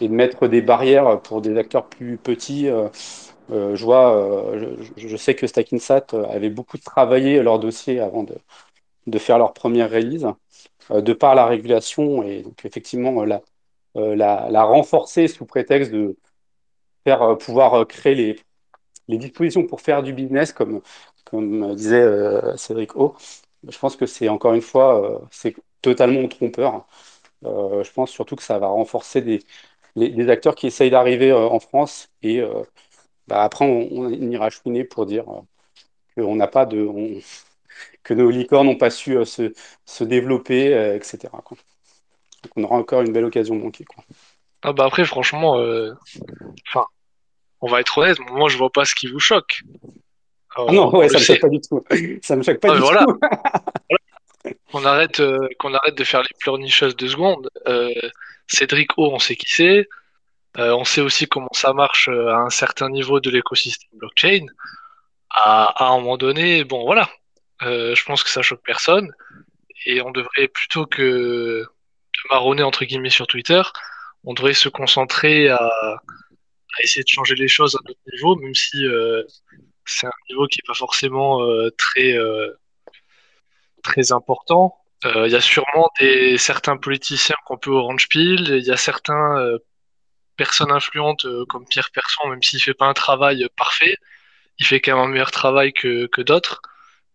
[0.00, 2.68] et de mettre des barrières pour des acteurs plus petits.
[3.52, 9.18] Euh, je vois, euh, je, sais que Stackinsat avait beaucoup travaillé leur dossier avant de,
[9.18, 10.26] faire leur première release,
[10.90, 16.16] euh, de par la régulation et donc effectivement la, renforcer sous prétexte de
[17.04, 20.82] faire pouvoir créer les, dispositions pour faire du business, comme,
[21.24, 22.06] comme disait
[22.56, 23.16] Cédric O.
[23.68, 26.86] Je pense que c'est encore une fois, c'est totalement trompeur.
[27.42, 29.40] je pense surtout que ça va renforcer des,
[29.96, 32.42] les, acteurs qui essayent d'arriver en France et
[33.30, 37.20] bah, après, on, ira chouiner pour dire euh, qu'on n'a pas de.
[38.02, 39.52] que nos licornes n'ont pas su euh, se,
[39.84, 41.28] se, développer, euh, etc.
[41.32, 43.84] Donc on aura encore une belle occasion de manquer.
[43.84, 44.02] Quoi.
[44.62, 45.52] Ah bah après, franchement,
[46.68, 46.86] enfin,
[47.60, 49.62] on va être honnête, moi je vois pas ce qui vous choque.
[50.56, 51.84] Ah non, ouais, ça me choque pas du tout.
[52.22, 53.04] Ça me choque pas du voilà.
[53.04, 53.18] tout.
[54.70, 55.20] Qu'on arrête,
[55.58, 57.50] qu'on arrête de faire les pleurnicheuses de secondes.
[58.46, 59.88] Cédric O, on sait qui c'est.
[60.58, 64.46] Euh, on sait aussi comment ça marche euh, à un certain niveau de l'écosystème blockchain.
[65.30, 67.08] À, un moment donné, bon voilà,
[67.62, 69.12] euh, je pense que ça choque personne.
[69.86, 73.62] Et on devrait plutôt que de marronner entre guillemets sur Twitter,
[74.24, 76.02] on devrait se concentrer à,
[76.82, 78.84] essayer de changer les choses à notre niveau, même si
[79.86, 81.40] c'est un niveau qui n'est pas forcément
[81.78, 82.16] très
[83.82, 84.76] très important.
[85.04, 89.58] Il y a sûrement des certains politiciens qu'on peut orange pile, il y a certains
[90.40, 93.98] personne influente euh, comme Pierre Persson, même s'il fait pas un travail parfait,
[94.58, 96.62] il fait quand même un meilleur travail que, d'autres.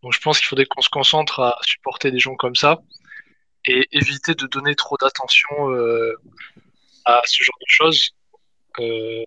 [0.04, 2.82] Donc je pense qu'il faudrait qu'on se concentre à supporter des gens comme ça
[3.66, 6.14] et éviter de donner trop d'attention euh,
[7.06, 8.12] à ce genre de choses.
[8.80, 9.24] Euh,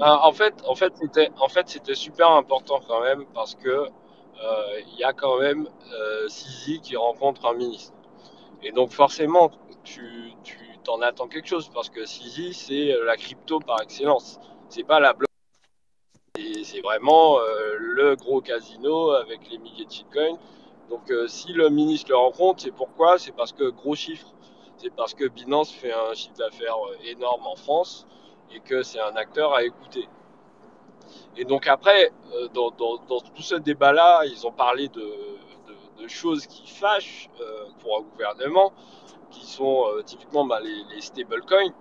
[0.00, 3.88] ah, en fait, en fait, c'était, en fait, c'était super important quand même parce que
[4.40, 5.68] il y a quand même
[6.28, 7.92] Sisi qui rencontre un ministre.
[8.62, 9.50] Et donc forcément,
[9.84, 10.34] tu,
[10.84, 14.38] t'en attends quelque chose parce que Sisi, c'est euh, la crypto par excellence.
[14.68, 15.26] C'est pas la blockchain.
[16.64, 20.38] C'est vraiment euh, le gros casino avec les milliers de shitcoins.
[20.88, 23.18] Donc, euh, si le ministre le rencontre, c'est pourquoi?
[23.18, 24.26] C'est parce que gros chiffre.
[24.76, 28.06] C'est parce que Binance fait un chiffre d'affaires énorme en France
[28.52, 30.08] et que c'est un acteur à écouter.
[31.36, 32.12] Et donc après,
[32.54, 35.04] dans, tout ce débat-là, ils ont parlé de,
[36.06, 37.28] choses qui fâchent
[37.80, 38.72] pour un gouvernement
[39.30, 41.72] qui sont euh, typiquement bah, les, stablecoins.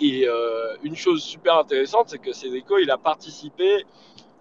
[0.00, 3.84] Et euh, une chose super intéressante, c'est que Cédrico, il a participé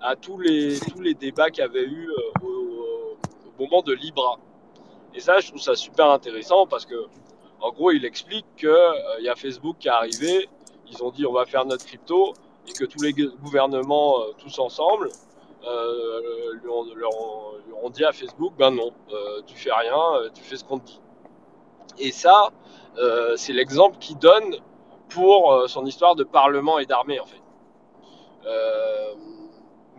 [0.02, 4.40] à tous les, tous les débats qu'il y avait eu euh, au, moment de Libra.
[5.14, 7.06] Et ça, je trouve ça super intéressant parce que,
[7.62, 8.70] en gros, il explique qu'il
[9.20, 10.50] il y a Facebook qui est arrivé,
[10.92, 12.34] ils ont dit on va faire notre crypto,
[12.68, 15.10] et que tous les gouvernements, tous ensemble,
[15.64, 18.92] lui, ont, dit à Facebook ben non,
[19.46, 21.00] tu fais rien, tu fais ce qu'on te dit.
[22.00, 22.50] Et ça,
[22.98, 24.58] euh, c'est l'exemple qu'il donne
[25.10, 27.42] pour euh, son histoire de parlement et d'armée, en fait.
[28.46, 29.14] Euh,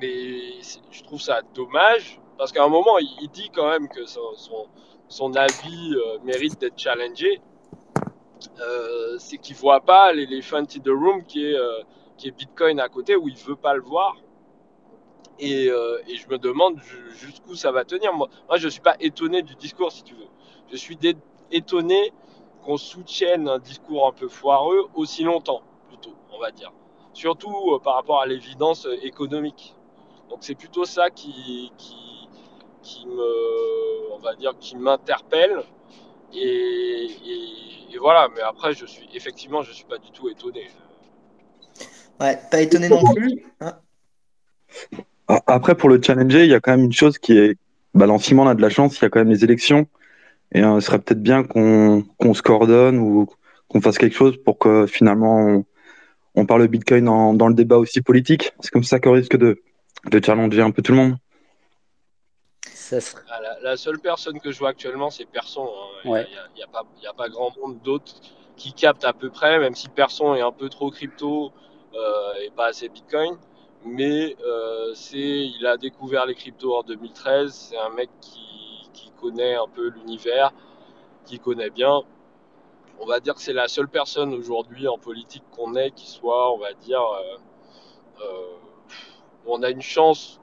[0.01, 4.67] mais je trouve ça dommage, parce qu'à un moment, il, dit quand même que son,
[5.09, 7.41] son, avis mérite d'être challengé.
[9.19, 11.57] c'est qu'il voit pas l'éléphant in the room qui est,
[12.17, 14.17] qui est Bitcoin à côté, où il veut pas le voir.
[15.39, 18.13] Et, et je me demande jusqu'où ça va tenir.
[18.15, 20.29] Moi, je ne suis pas étonné du discours, si tu veux.
[20.71, 20.97] Je suis
[21.51, 22.13] étonné
[22.65, 26.73] qu'on soutienne un discours un peu foireux aussi longtemps, plutôt, on va dire.
[27.13, 29.75] Surtout euh, par rapport à l'évidence euh, économique.
[30.31, 32.29] Donc c'est plutôt ça qui, qui,
[32.83, 35.63] qui, me, on va dire, qui m'interpelle.
[36.33, 37.09] Et,
[38.01, 40.69] voilà, mais après, je suis effectivement, je suis pas du tout étonné.
[42.21, 43.45] Ouais, pas étonné non plus.
[43.61, 43.75] Hein.
[45.29, 47.57] Après, pour le challenger, il y a quand même une chose qui est.
[47.95, 49.87] Bah, Lancement a de la chance, il y a quand même les élections.
[50.53, 53.29] Et euh, ce serait peut-être bien qu'on se coordonne ou
[53.69, 55.65] qu'on fasse quelque chose pour que finalement
[56.35, 58.53] on, parle Bitcoin dans le débat aussi politique.
[58.61, 59.63] C'est comme ça qu'on risque de,
[60.11, 61.17] de challenger un peu tout le monde.
[62.73, 62.99] Ça.
[63.31, 65.65] Ah, la, la seule personne que je vois actuellement, c'est Person.
[65.65, 66.01] hein.
[66.05, 66.27] Il Ouais.
[66.57, 68.15] n'y a, a pas, il y a pas grand monde d'autres
[68.57, 71.53] qui captent à peu près, même si Person est un peu trop crypto
[72.43, 73.39] et pas assez Bitcoin.
[73.85, 77.53] Mais euh, c'est, il a découvert les cryptos en 2013.
[77.53, 80.53] C'est un mec qui, qui connaît un peu l'univers,
[81.27, 82.01] qui connaît bien.
[82.99, 86.53] On va dire que c'est la seule personne aujourd'hui en politique qu'on ait qui soit,
[86.55, 87.37] on va dire, euh,
[88.23, 88.57] euh,
[89.47, 90.41] on a une chance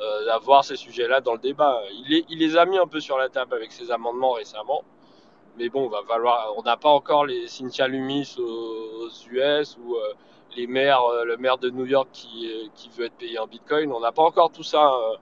[0.00, 1.80] euh, d'avoir ces sujets-là dans le débat.
[2.28, 4.82] Il les a mis un peu sur la table avec ses amendements récemment.
[5.58, 6.52] Mais bon, va falloir.
[6.56, 10.12] On n'a pas encore les Cynthia Lumis aux, aux US ou euh,
[10.56, 13.46] les maires, euh, le maire de New York qui, euh, qui veut être payé en
[13.46, 13.92] Bitcoin.
[13.92, 15.16] On n'a pas encore tout ça euh,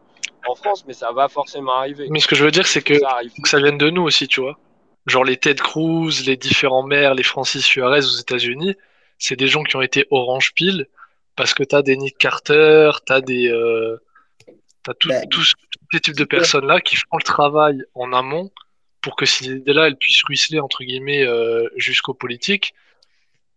[0.49, 2.07] en France, mais ça va forcément arriver.
[2.11, 4.29] Mais ce que je veux dire, c'est que Ça que ça vienne de nous aussi,
[4.29, 4.59] tu vois.
[5.07, 8.77] Genre les Ted Cruz, les différents maires, les Francis Suarez aux États-Unis,
[9.19, 10.87] c'est des gens qui ont été orange pile
[11.35, 13.97] parce que t'as des Nick Carter, t'as des, euh,
[14.99, 15.53] tout- Bah, tous tous
[15.93, 18.51] ces types de personnes-là qui font le travail en amont
[19.09, 22.75] pour que ces idées-là, elles puissent ruisseler entre guillemets euh, jusqu'aux politiques.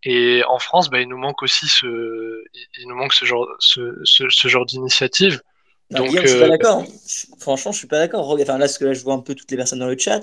[0.04, 2.44] Et en France, bah, il nous manque aussi ce,
[2.80, 5.42] il nous manque ce genre, ce, ce, ce genre d'initiative.
[5.90, 6.86] Non, Donc, Guillaume, je suis pas euh, d'accord.
[7.06, 8.28] Je- Franchement, je suis pas d'accord.
[8.30, 10.20] Enfin, là, ce que là, je vois un peu toutes les personnes dans le chat.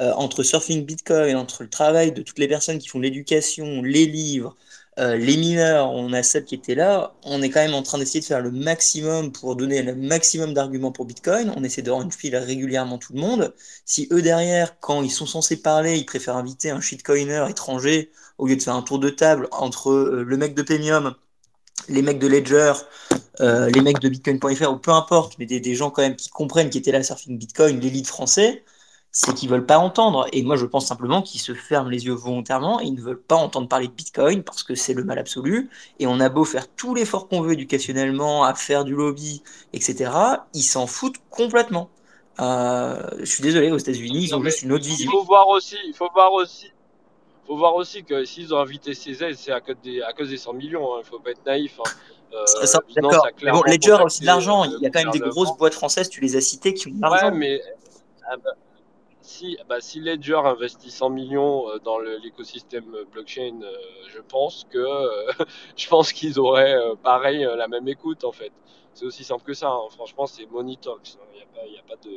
[0.00, 4.06] euh, entre Surfing Bitcoin, entre le travail de toutes les personnes qui font l'éducation, les
[4.06, 4.56] livres,
[4.98, 7.14] euh, les mineurs, on a celles qui étaient là.
[7.24, 10.54] On est quand même en train d'essayer de faire le maximum pour donner le maximum
[10.54, 11.52] d'arguments pour Bitcoin.
[11.56, 13.54] On essaie de rendre régulièrement tout le monde.
[13.84, 18.46] Si eux derrière, quand ils sont censés parler, ils préfèrent inviter un shitcoiner étranger au
[18.46, 21.14] lieu de faire un tour de table entre euh, le mec de Pemium,
[21.88, 22.72] les mecs de Ledger,
[23.40, 26.30] euh, les mecs de Bitcoin.fr ou peu importe, mais des, des gens quand même qui
[26.30, 28.64] comprennent qui étaient là surfing Bitcoin, l'élite français,
[29.14, 30.26] c'est qu'ils veulent pas entendre.
[30.32, 33.22] Et moi, je pense simplement qu'ils se ferment les yeux volontairement et ils ne veulent
[33.22, 35.70] pas entendre parler de Bitcoin parce que c'est le mal absolu.
[36.00, 40.46] Et on a beau faire tout l'effort qu'on veut éducationnellement, à faire du lobby, etc.,
[40.54, 41.92] ils s'en foutent complètement.
[42.40, 45.10] Euh, je suis désolé, aux États-Unis, ils Non, ont juste une autre il vision.
[45.10, 46.70] faut voir aussi, il faut voir aussi,
[47.46, 50.38] faut voir aussi que s'ils ont invité CZ, c'est à cause des, à cause des
[50.38, 50.96] 100 millions.
[50.96, 51.00] hein.
[51.04, 51.80] Il faut pas être naïf.
[51.80, 51.90] hein.
[52.34, 52.80] Euh, Ça,
[53.42, 54.64] Mais bon, Ledger a aussi de l'argent.
[54.64, 56.88] euh, Il y a quand même des grosses boîtes françaises, tu les as citées, qui
[56.88, 57.32] ont de Ouais, l'argent.
[57.32, 57.62] mais
[58.30, 58.52] ah bah,
[59.24, 63.72] si, bah, si Ledger investit 100 millions euh, dans l'écosystème euh, blockchain, euh,
[64.08, 64.84] je pense que
[65.76, 68.52] je pense qu'ils auraient pareil la même écoute en fait.
[68.92, 69.68] C'est aussi simple que ça.
[69.68, 69.88] hein.
[69.90, 71.16] Franchement, c'est money talks.
[71.20, 71.26] hein.
[71.34, 72.10] Il n'y a pas, il y a pas de,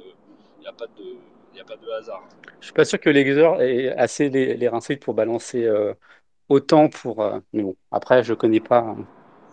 [0.59, 1.15] il y a pas de,
[1.53, 2.23] il y a pas de hasard.
[2.59, 5.93] Je suis pas sûr que Ledger ait assez les, les pour balancer euh,
[6.49, 7.21] autant pour.
[7.21, 8.79] euh, Mais bon, après, je connais pas.
[8.79, 8.97] hein.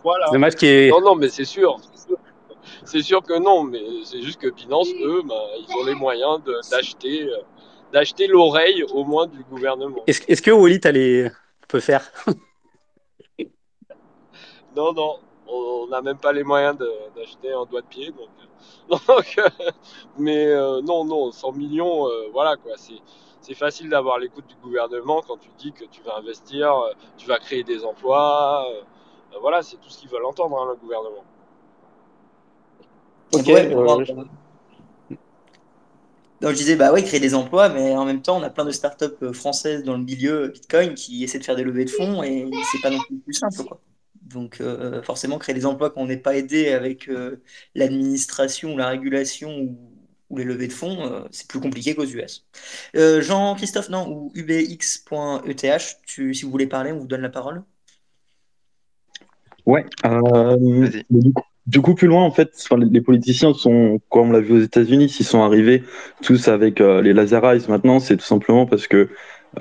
[0.03, 0.27] Voilà.
[0.27, 0.89] C'est dommage qu'il y ait.
[0.91, 1.77] Non, non, mais c'est sûr.
[1.93, 2.17] c'est sûr.
[2.85, 6.41] C'est sûr que non, mais c'est juste que Binance, eux, bah, ils ont les moyens
[6.69, 7.37] d'acheter, euh,
[7.91, 10.03] d'acheter l'oreille au moins du gouvernement.
[10.07, 11.29] Est-ce que Wallet a les-
[11.67, 12.11] peut faire?
[14.75, 16.77] Non, non, on n'a même pas les moyens
[17.15, 18.11] d'acheter un doigt de pied.
[18.11, 18.27] Donc,
[18.91, 19.71] euh, donc, euh,
[20.17, 22.73] mais euh, non, non, 100 millions, euh, voilà quoi.
[22.77, 26.73] C'est, facile d'avoir l'écoute du gouvernement quand tu dis que tu vas investir,
[27.15, 28.65] tu vas créer des emplois.
[28.71, 28.81] euh,
[29.39, 31.23] voilà, c'est tout ce qu'ils veulent entendre, hein, le gouvernement.
[33.33, 34.05] Ok, Ouais, euh,
[36.41, 38.65] Donc je disais, bah oui, créer des emplois, mais en même temps, on a plein
[38.65, 41.89] de startups euh, françaises dans le milieu Bitcoin qui essaient de faire des levées de
[41.89, 43.81] fonds et c'est pas non plus plus simple, quoi.
[44.25, 47.41] Donc euh, forcément, créer des emplois quand on n'est pas aidé avec euh,
[47.75, 49.77] l'administration ou la régulation ou,
[50.29, 52.45] ou les levées de fonds, euh, c'est plus compliqué qu'aux US.
[52.95, 57.63] Euh, Jean-Christophe, non, ou ubx.eth, tu, si vous voulez parler, on vous donne la parole.
[59.65, 59.85] Ouais.
[60.05, 60.57] euh,
[61.09, 64.53] du, coup, du coup, plus loin, en fait, les, politiciens sont, comme on l'a vu
[64.53, 65.83] aux États-Unis, s'ils sont arrivés
[66.21, 69.09] tous avec euh, les laser eyes maintenant, c'est tout simplement parce que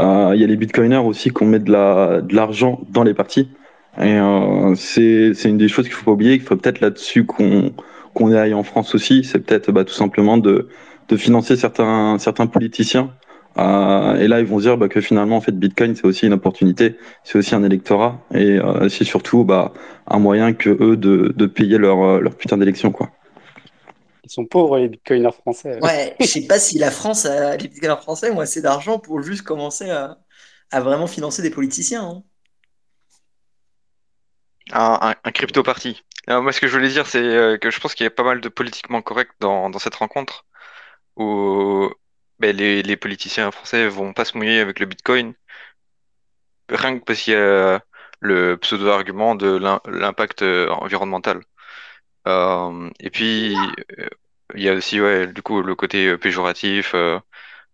[0.01, 3.05] euh, il y a les bitcoiners aussi qui ont mis de la, de l'argent dans
[3.05, 3.49] les partis.
[3.99, 7.25] Et euh, c'est, c'est une des choses qu'il faut pas oublier, qu'il faut peut-être là-dessus
[7.25, 7.73] qu'on,
[8.13, 10.69] qu'on aille en France aussi, c'est peut-être bah, tout simplement de,
[11.09, 13.15] de financer certains, certains politiciens.
[13.57, 16.33] Euh, et là, ils vont dire bah, que finalement, en fait, Bitcoin, c'est aussi une
[16.33, 19.73] opportunité, c'est aussi un électorat, et euh, c'est surtout bah,
[20.09, 23.11] un moyen que eux de, de payer leur, euh, leur putain d'élection, quoi.
[24.25, 25.79] Ils sont pauvres, les bitcoiners français.
[25.83, 29.23] Ouais, je sais pas si la France, a, les bitcoiners français ont assez d'argent pour
[29.23, 30.19] juste commencer à,
[30.71, 32.03] à vraiment financer des politiciens.
[32.03, 32.23] hein.
[34.73, 36.03] Un, un, un crypto party.
[36.27, 38.25] Alors, moi, ce que je voulais dire, c'est que je pense qu'il y a pas
[38.25, 40.47] mal de politiquement correct dans, dans cette rencontre
[41.17, 41.91] où
[42.39, 45.35] ben, les, les politiciens français vont pas se mouiller avec le Bitcoin,
[46.69, 47.81] rien que parce qu'il y a
[48.21, 51.41] le pseudo-argument de l'im- l'impact euh, environnemental.
[52.29, 53.55] Euh, et puis,
[54.01, 54.09] euh,
[54.55, 56.95] il y a aussi, ouais, du coup, le côté péjoratif,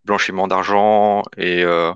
[0.05, 1.93] blanchiment d'argent, et euh,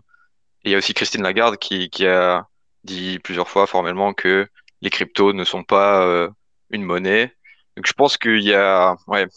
[0.63, 2.47] il y a aussi Christine Lagarde qui, qui a
[2.83, 4.47] dit plusieurs fois formellement que
[4.81, 6.29] les cryptos ne sont pas
[6.71, 7.35] une monnaie.
[7.77, 9.27] Donc je pense qu'il y a, ouais,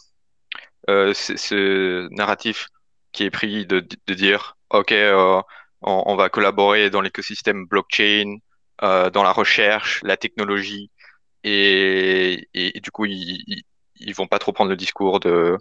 [0.86, 2.68] ce narratif
[3.12, 5.40] qui est pris de, dire, OK, euh,
[5.82, 8.36] on, va collaborer dans l'écosystème blockchain,
[8.82, 10.90] euh, dans la recherche, la technologie,
[11.44, 13.62] et, et, du coup, ils,
[13.96, 15.56] ils, vont pas trop prendre le discours de,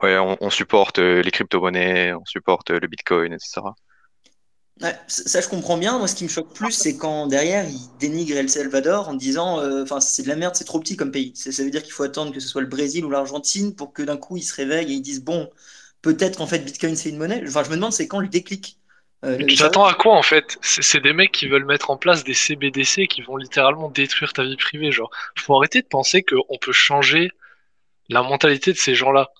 [0.00, 3.62] on, supporte les crypto-monnaies, on supporte le Bitcoin, etc.
[5.08, 5.98] Ça, je comprends bien.
[5.98, 9.60] Moi, ce qui me choque plus, c'est quand derrière, ils dénigrent El Salvador en disant
[9.60, 11.32] euh, enfin, c'est de la merde, c'est trop petit comme pays.
[11.34, 13.92] Ça, ça veut dire qu'il faut attendre que ce soit le Brésil ou l'Argentine pour
[13.92, 15.50] que d'un coup, ils se réveillent et ils disent bon,
[16.08, 17.42] peut-être en fait, Bitcoin, c'est une monnaie.
[17.46, 18.78] Enfin, je me demande, c'est quand le déclic
[19.24, 20.58] euh, Tu t'attends à quoi en fait?
[20.62, 24.44] C'est des mecs qui veulent mettre en place des CBDC qui vont littéralement détruire ta
[24.44, 24.90] vie privée.
[24.90, 27.30] Genre, faut arrêter de penser qu'on peut changer
[28.08, 29.30] la mentalité de ces gens-là.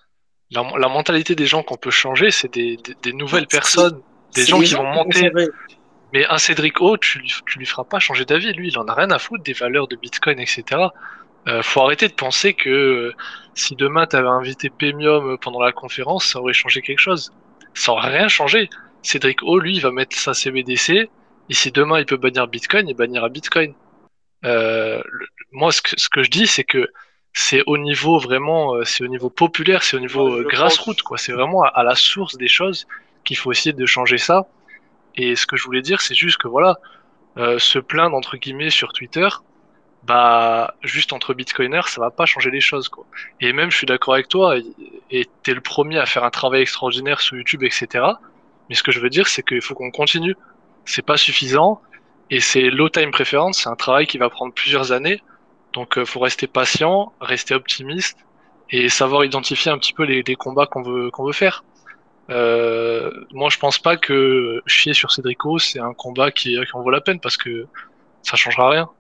[0.51, 4.01] La, la mentalité des gens qu'on peut changer, c'est des, des, des, nouvelles personnes
[4.35, 5.31] des gens qui vont monter.
[6.15, 8.53] Mais un Cédric O, tu lui, tu lui feras pas changer d'avis.
[8.55, 10.65] Lui, il en a rien à foutre des valeurs de Bitcoin, etc.
[11.49, 13.15] Euh, faut arrêter de penser que euh,
[13.55, 17.33] si demain tu avais invité Pemium pendant la conférence, ça aurait changé quelque chose.
[17.75, 18.69] Ça aurait rien changé.
[19.03, 21.09] Cédric O, lui, il va mettre sa CBDC.
[21.51, 23.73] Et si demain il peut bannir Bitcoin, il bannira Bitcoin.
[24.45, 26.87] Euh, le, moi, ce que, ce que je dis, c'est que
[27.33, 31.17] c'est au niveau vraiment, euh, c'est au niveau populaire, c'est au niveau grassroots, quoi.
[31.17, 32.87] C'est vraiment à, à la source des choses
[33.25, 34.47] qu'il faut essayer de changer ça.
[35.15, 36.77] Et ce que je voulais dire, c'est juste que voilà,
[37.59, 39.29] se plaindre entre guillemets sur Twitter,
[40.05, 43.05] bah juste entre bitcoiners, ça va pas changer les choses quoi.
[43.41, 44.57] Et même, je suis d'accord avec toi,
[45.11, 48.05] et t'es le premier à faire un travail extraordinaire sur YouTube, etc.
[48.69, 50.37] Mais ce que je veux dire, c'est qu'il faut qu'on continue.
[50.85, 51.81] C'est pas suffisant,
[52.31, 55.23] et c'est low time preference, c'est un travail qui va prendre plusieurs années.
[55.75, 58.19] Donc, euh, faut rester patient, rester optimiste,
[58.71, 61.65] et savoir identifier un petit peu les, les combats qu'on veut qu'on veut faire.
[62.31, 66.83] Euh, moi, je pense pas que chier sur Cédrico, c'est un combat qui, qui en
[66.83, 67.67] vaut la peine parce que
[68.23, 68.91] ça changera rien.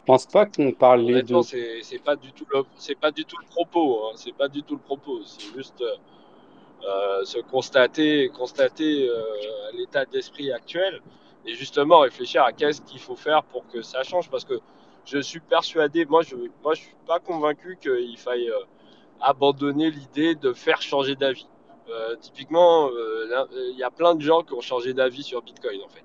[0.00, 1.44] Je pense pas qu'on parlait Honnêtement, de.
[1.44, 4.06] c'est c'est pas du tout le c'est pas du tout le propos.
[4.06, 4.12] Hein.
[4.16, 5.20] C'est pas du tout le propos.
[5.24, 9.22] C'est juste euh, se constater constater euh,
[9.74, 11.00] l'état d'esprit actuel
[11.46, 14.30] et justement réfléchir à qu'est-ce qu'il faut faire pour que ça change.
[14.30, 14.58] Parce que
[15.04, 16.34] je suis persuadé, moi je
[16.64, 18.64] moi je suis pas convaincu qu'il faille euh,
[19.20, 21.46] abandonner l'idée de faire changer d'avis.
[21.90, 25.80] Euh, typiquement, euh, il y a plein de gens qui ont changé d'avis sur Bitcoin
[25.84, 26.04] en fait.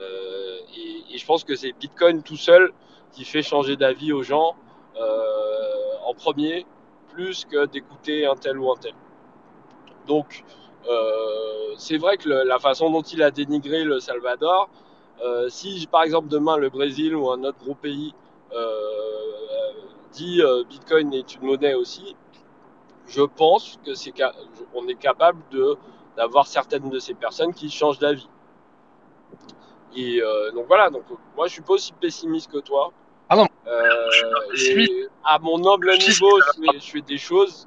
[0.00, 2.72] Euh, et, et je pense que c'est Bitcoin tout seul
[3.12, 4.54] qui fait changer d'avis aux gens
[5.00, 6.66] euh, en premier,
[7.12, 8.94] plus que d'écouter un tel ou un tel.
[10.06, 10.44] Donc,
[10.88, 14.68] euh, c'est vrai que la façon dont il a dénigré le Salvador,
[15.24, 18.14] euh, si par exemple demain le Brésil ou un autre gros pays
[20.12, 20.40] dit
[20.70, 22.16] Bitcoin est une monnaie aussi,
[23.06, 24.14] je pense que c'est
[24.74, 25.42] on est capable
[26.16, 28.28] d'avoir certaines de ces personnes qui changent d'avis.
[29.96, 31.04] Et euh, donc voilà, donc
[31.36, 32.92] moi je suis pas aussi pessimiste que toi.
[33.28, 34.08] Ah non, Euh,
[34.54, 34.90] je suis
[35.24, 37.66] à mon humble Je niveau, je fais, je fais des choses.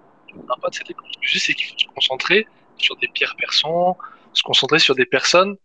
[0.71, 1.05] Cette écoute.
[1.21, 2.45] Juste, c'est qu'il faut se concentrer
[2.77, 3.93] sur des pires personnes,
[4.33, 5.55] se concentrer sur des personnes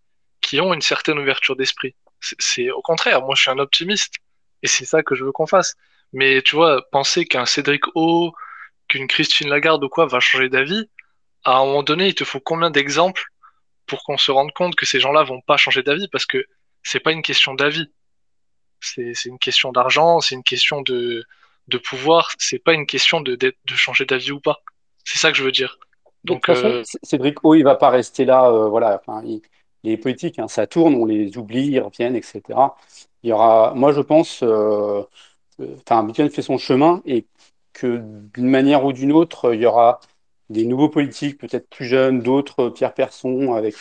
[0.40, 1.94] qui ont une certaine ouverture d'esprit.
[2.20, 4.14] C'est c'est- au contraire, moi je suis un optimiste
[4.62, 5.74] et c'est ça que je veux qu'on fasse.
[6.12, 8.32] Mais tu vois, penser qu'un Cédric O,
[8.88, 10.88] qu'une Christine Lagarde ou quoi va changer d'avis,
[11.44, 13.24] à un moment donné, il te faut combien d'exemples
[13.94, 16.44] pour qu'on se rende compte que ces gens-là vont pas changer d'avis parce que
[16.82, 17.88] c'est pas une question d'avis.
[18.80, 21.24] C'est c'est une question d'argent, c'est une question de,
[21.68, 24.62] de pouvoir, c'est pas une question de, de changer d'avis ou pas.
[25.04, 25.78] C'est ça que je veux dire.
[26.30, 28.50] De toute Donc, façon, euh, Cédric O, il va pas rester là.
[28.50, 29.42] euh, voilà, enfin, il-
[29.82, 32.76] les politiques, hein, ça tourne, on les oublie, ils reviennent, etc.
[33.22, 35.02] Il y aura, moi, je pense, euh,
[35.60, 37.26] euh, enfin, Bitcoin fait son chemin et
[37.74, 37.98] que
[38.34, 40.00] d'une manière ou d'une autre, il y aura
[40.50, 43.76] des nouveaux politiques, peut-être plus jeunes, d'autres Pierre Persson avec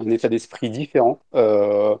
[0.00, 1.96] un état d'esprit différent euh,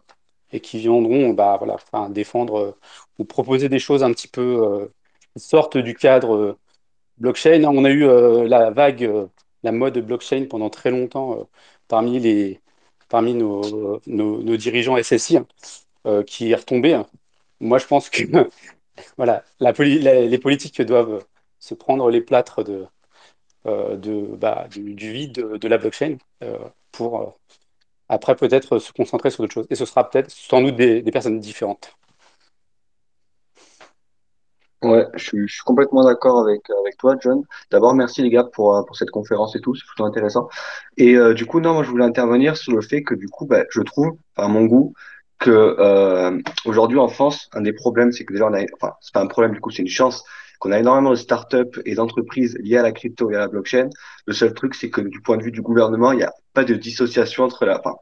[0.52, 2.72] et qui viendront, bah, voilà, enfin, défendre euh,
[3.18, 4.88] ou proposer des choses un petit peu euh,
[5.36, 6.58] sortent du cadre euh,
[7.18, 7.64] blockchain.
[7.64, 9.26] On a eu euh, la vague, euh,
[9.62, 11.44] la mode blockchain pendant très longtemps euh,
[11.88, 12.60] parmi les,
[13.08, 15.46] parmi nos, nos, dirigeants SSI hein,
[16.06, 17.00] euh, qui est retombé.
[17.60, 18.22] Moi, je pense que
[19.16, 21.24] voilà, la la- les politiques doivent
[21.58, 22.86] se prendre les plâtres de, euh,
[23.66, 26.58] de, bah, du, vide de, la blockchain euh,
[26.92, 27.26] pour euh,
[28.08, 29.66] après peut-être se concentrer sur d'autres choses.
[29.70, 31.96] Et ce sera peut-être sans doute des, personnes différentes.
[34.82, 37.42] Ouais, je suis, complètement d'accord avec, avec toi, John.
[37.70, 40.48] D'abord, merci les gars pour, euh, pour cette conférence et tout, c'est plutôt intéressant.
[40.98, 43.46] Et euh, du coup, non, moi je voulais intervenir sur le fait que du coup,
[43.46, 44.92] bah, je trouve, à mon goût,
[45.38, 49.14] que euh, aujourd'hui en France, un des problèmes, c'est que déjà on a, enfin, c'est
[49.14, 50.24] pas un problème du coup, c'est une chance
[50.64, 53.90] qu'on a énormément de startups et d'entreprises liées à la crypto et à la blockchain.
[54.26, 56.64] Le seul truc, c'est que du point de vue du gouvernement, il n'y a pas
[56.64, 57.96] de dissociation entre la, enfin,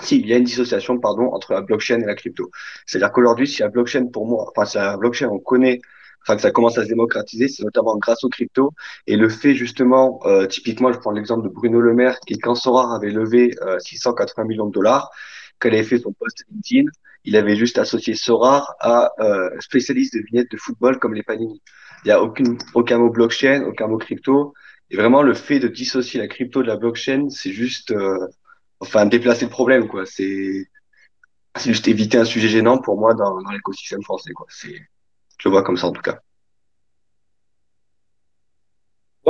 [0.00, 2.50] si, il y a une dissociation, pardon, entre la blockchain et la crypto.
[2.84, 5.80] C'est-à-dire qu'aujourd'hui, si la blockchain, pour moi, enfin, si la blockchain, on connaît
[6.26, 8.72] enfin que ça commence à se démocratiser, c'est notamment grâce aux crypto
[9.06, 12.54] et le fait justement, euh, typiquement, je prends l'exemple de Bruno Le Maire qui quand
[12.54, 15.10] Sorare avait levé euh, 680 millions de dollars,
[15.60, 16.90] qu'elle avait fait son post LinkedIn,
[17.24, 21.62] il avait juste associé Sorare à euh, spécialiste de vignettes de football comme les Panini.
[22.04, 24.54] Il y a aucune aucun mot blockchain, aucun mot crypto.
[24.90, 28.28] Et vraiment le fait de dissocier la crypto de la blockchain, c'est juste euh,
[28.80, 30.04] enfin déplacer le problème quoi.
[30.04, 30.68] C'est
[31.64, 34.46] juste éviter un sujet gênant pour moi dans, l'écosystème français quoi.
[34.50, 34.74] C'est
[35.38, 36.20] je le vois comme ça en tout cas.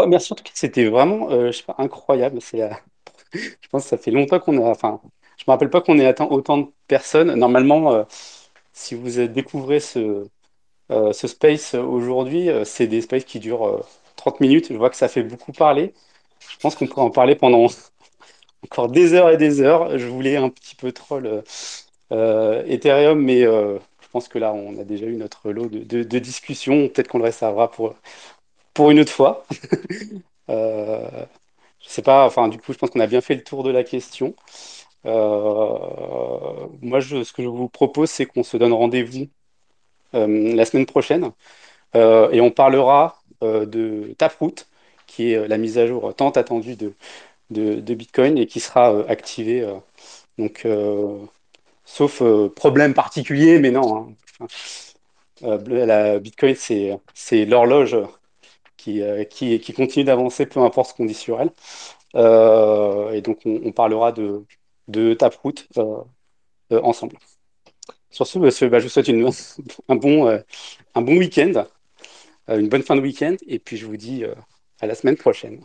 [0.08, 2.40] Merci en tout cas, c'était vraiment euh, je sais pas, incroyable.
[2.42, 2.70] C'est, euh,
[3.32, 4.70] je pense que ça fait longtemps qu'on a.
[4.70, 5.00] Enfin,
[5.36, 7.32] je me rappelle pas qu'on ait atteint autant de personnes.
[7.34, 8.04] Normalement,
[8.72, 10.28] si vous découvrez ce,
[10.90, 13.80] euh, ce space aujourd'hui, euh, c'est des spaces qui durent euh,
[14.16, 14.68] 30 minutes.
[14.70, 15.94] Je vois que ça fait beaucoup parler.
[16.40, 17.66] Je pense qu'on pourrait en parler pendant
[18.64, 19.98] encore des heures et des heures.
[19.98, 21.42] Je voulais un petit peu troll euh,
[22.12, 26.18] euh, Ethereum, mais euh, je pense que là, on a déjà eu notre lot de,
[26.18, 26.88] discussions.
[26.88, 27.94] Peut-être qu'on le réservera pour,
[28.74, 29.46] pour une autre fois.
[30.50, 31.26] Euh,
[31.80, 33.70] je sais pas, enfin, du coup, je pense qu'on a bien fait le tour de
[33.70, 34.36] la question.
[35.06, 39.26] Euh, moi, ce que je vous propose, c'est qu'on se donne rendez-vous euh,
[40.14, 41.32] la semaine prochaine
[41.96, 44.66] euh, et on parlera euh, de Taproot,
[45.06, 46.94] qui est euh, la mise à jour tant attendue de,
[47.94, 49.62] Bitcoin et qui sera euh, activée.
[49.62, 49.74] euh,
[50.38, 51.18] donc, euh,
[51.84, 54.14] sauf euh, problème particulier, mais non.
[54.40, 54.46] hein.
[55.42, 57.96] Euh, la Bitcoin, c'est l'horloge
[58.76, 59.24] qui, euh,
[59.76, 61.50] continue d'avancer, peu importe ce qu'on dit sur elle.
[62.16, 64.44] Euh, et donc, on, parlera de,
[65.14, 65.96] Taproot euh,
[66.72, 67.16] euh, ensemble.
[68.14, 69.28] Sur ce, monsieur, bah, je vous souhaite une,
[69.88, 70.38] un bon, euh,
[70.94, 71.66] un bon week-end,
[72.48, 74.32] euh, une bonne fin de week-end, et puis je vous dis euh,
[74.80, 75.60] à la semaine prochaine.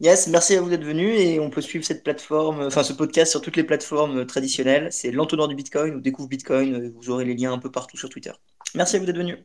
[0.00, 3.30] Yes, merci à vous d'être venus et on peut suivre cette plateforme, enfin ce podcast
[3.30, 4.88] sur toutes les plateformes traditionnelles.
[4.90, 6.92] C'est l'entonnoir du Bitcoin ou découvre Bitcoin.
[6.96, 8.32] Vous aurez les liens un peu partout sur Twitter.
[8.74, 9.38] Merci à vous d'être venus.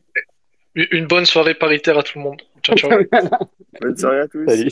[0.74, 2.42] Une bonne soirée paritaire à tout le monde.
[2.64, 3.00] Ciao, ciao.
[3.82, 4.48] Bonne soirée à tous.
[4.48, 4.72] Salut.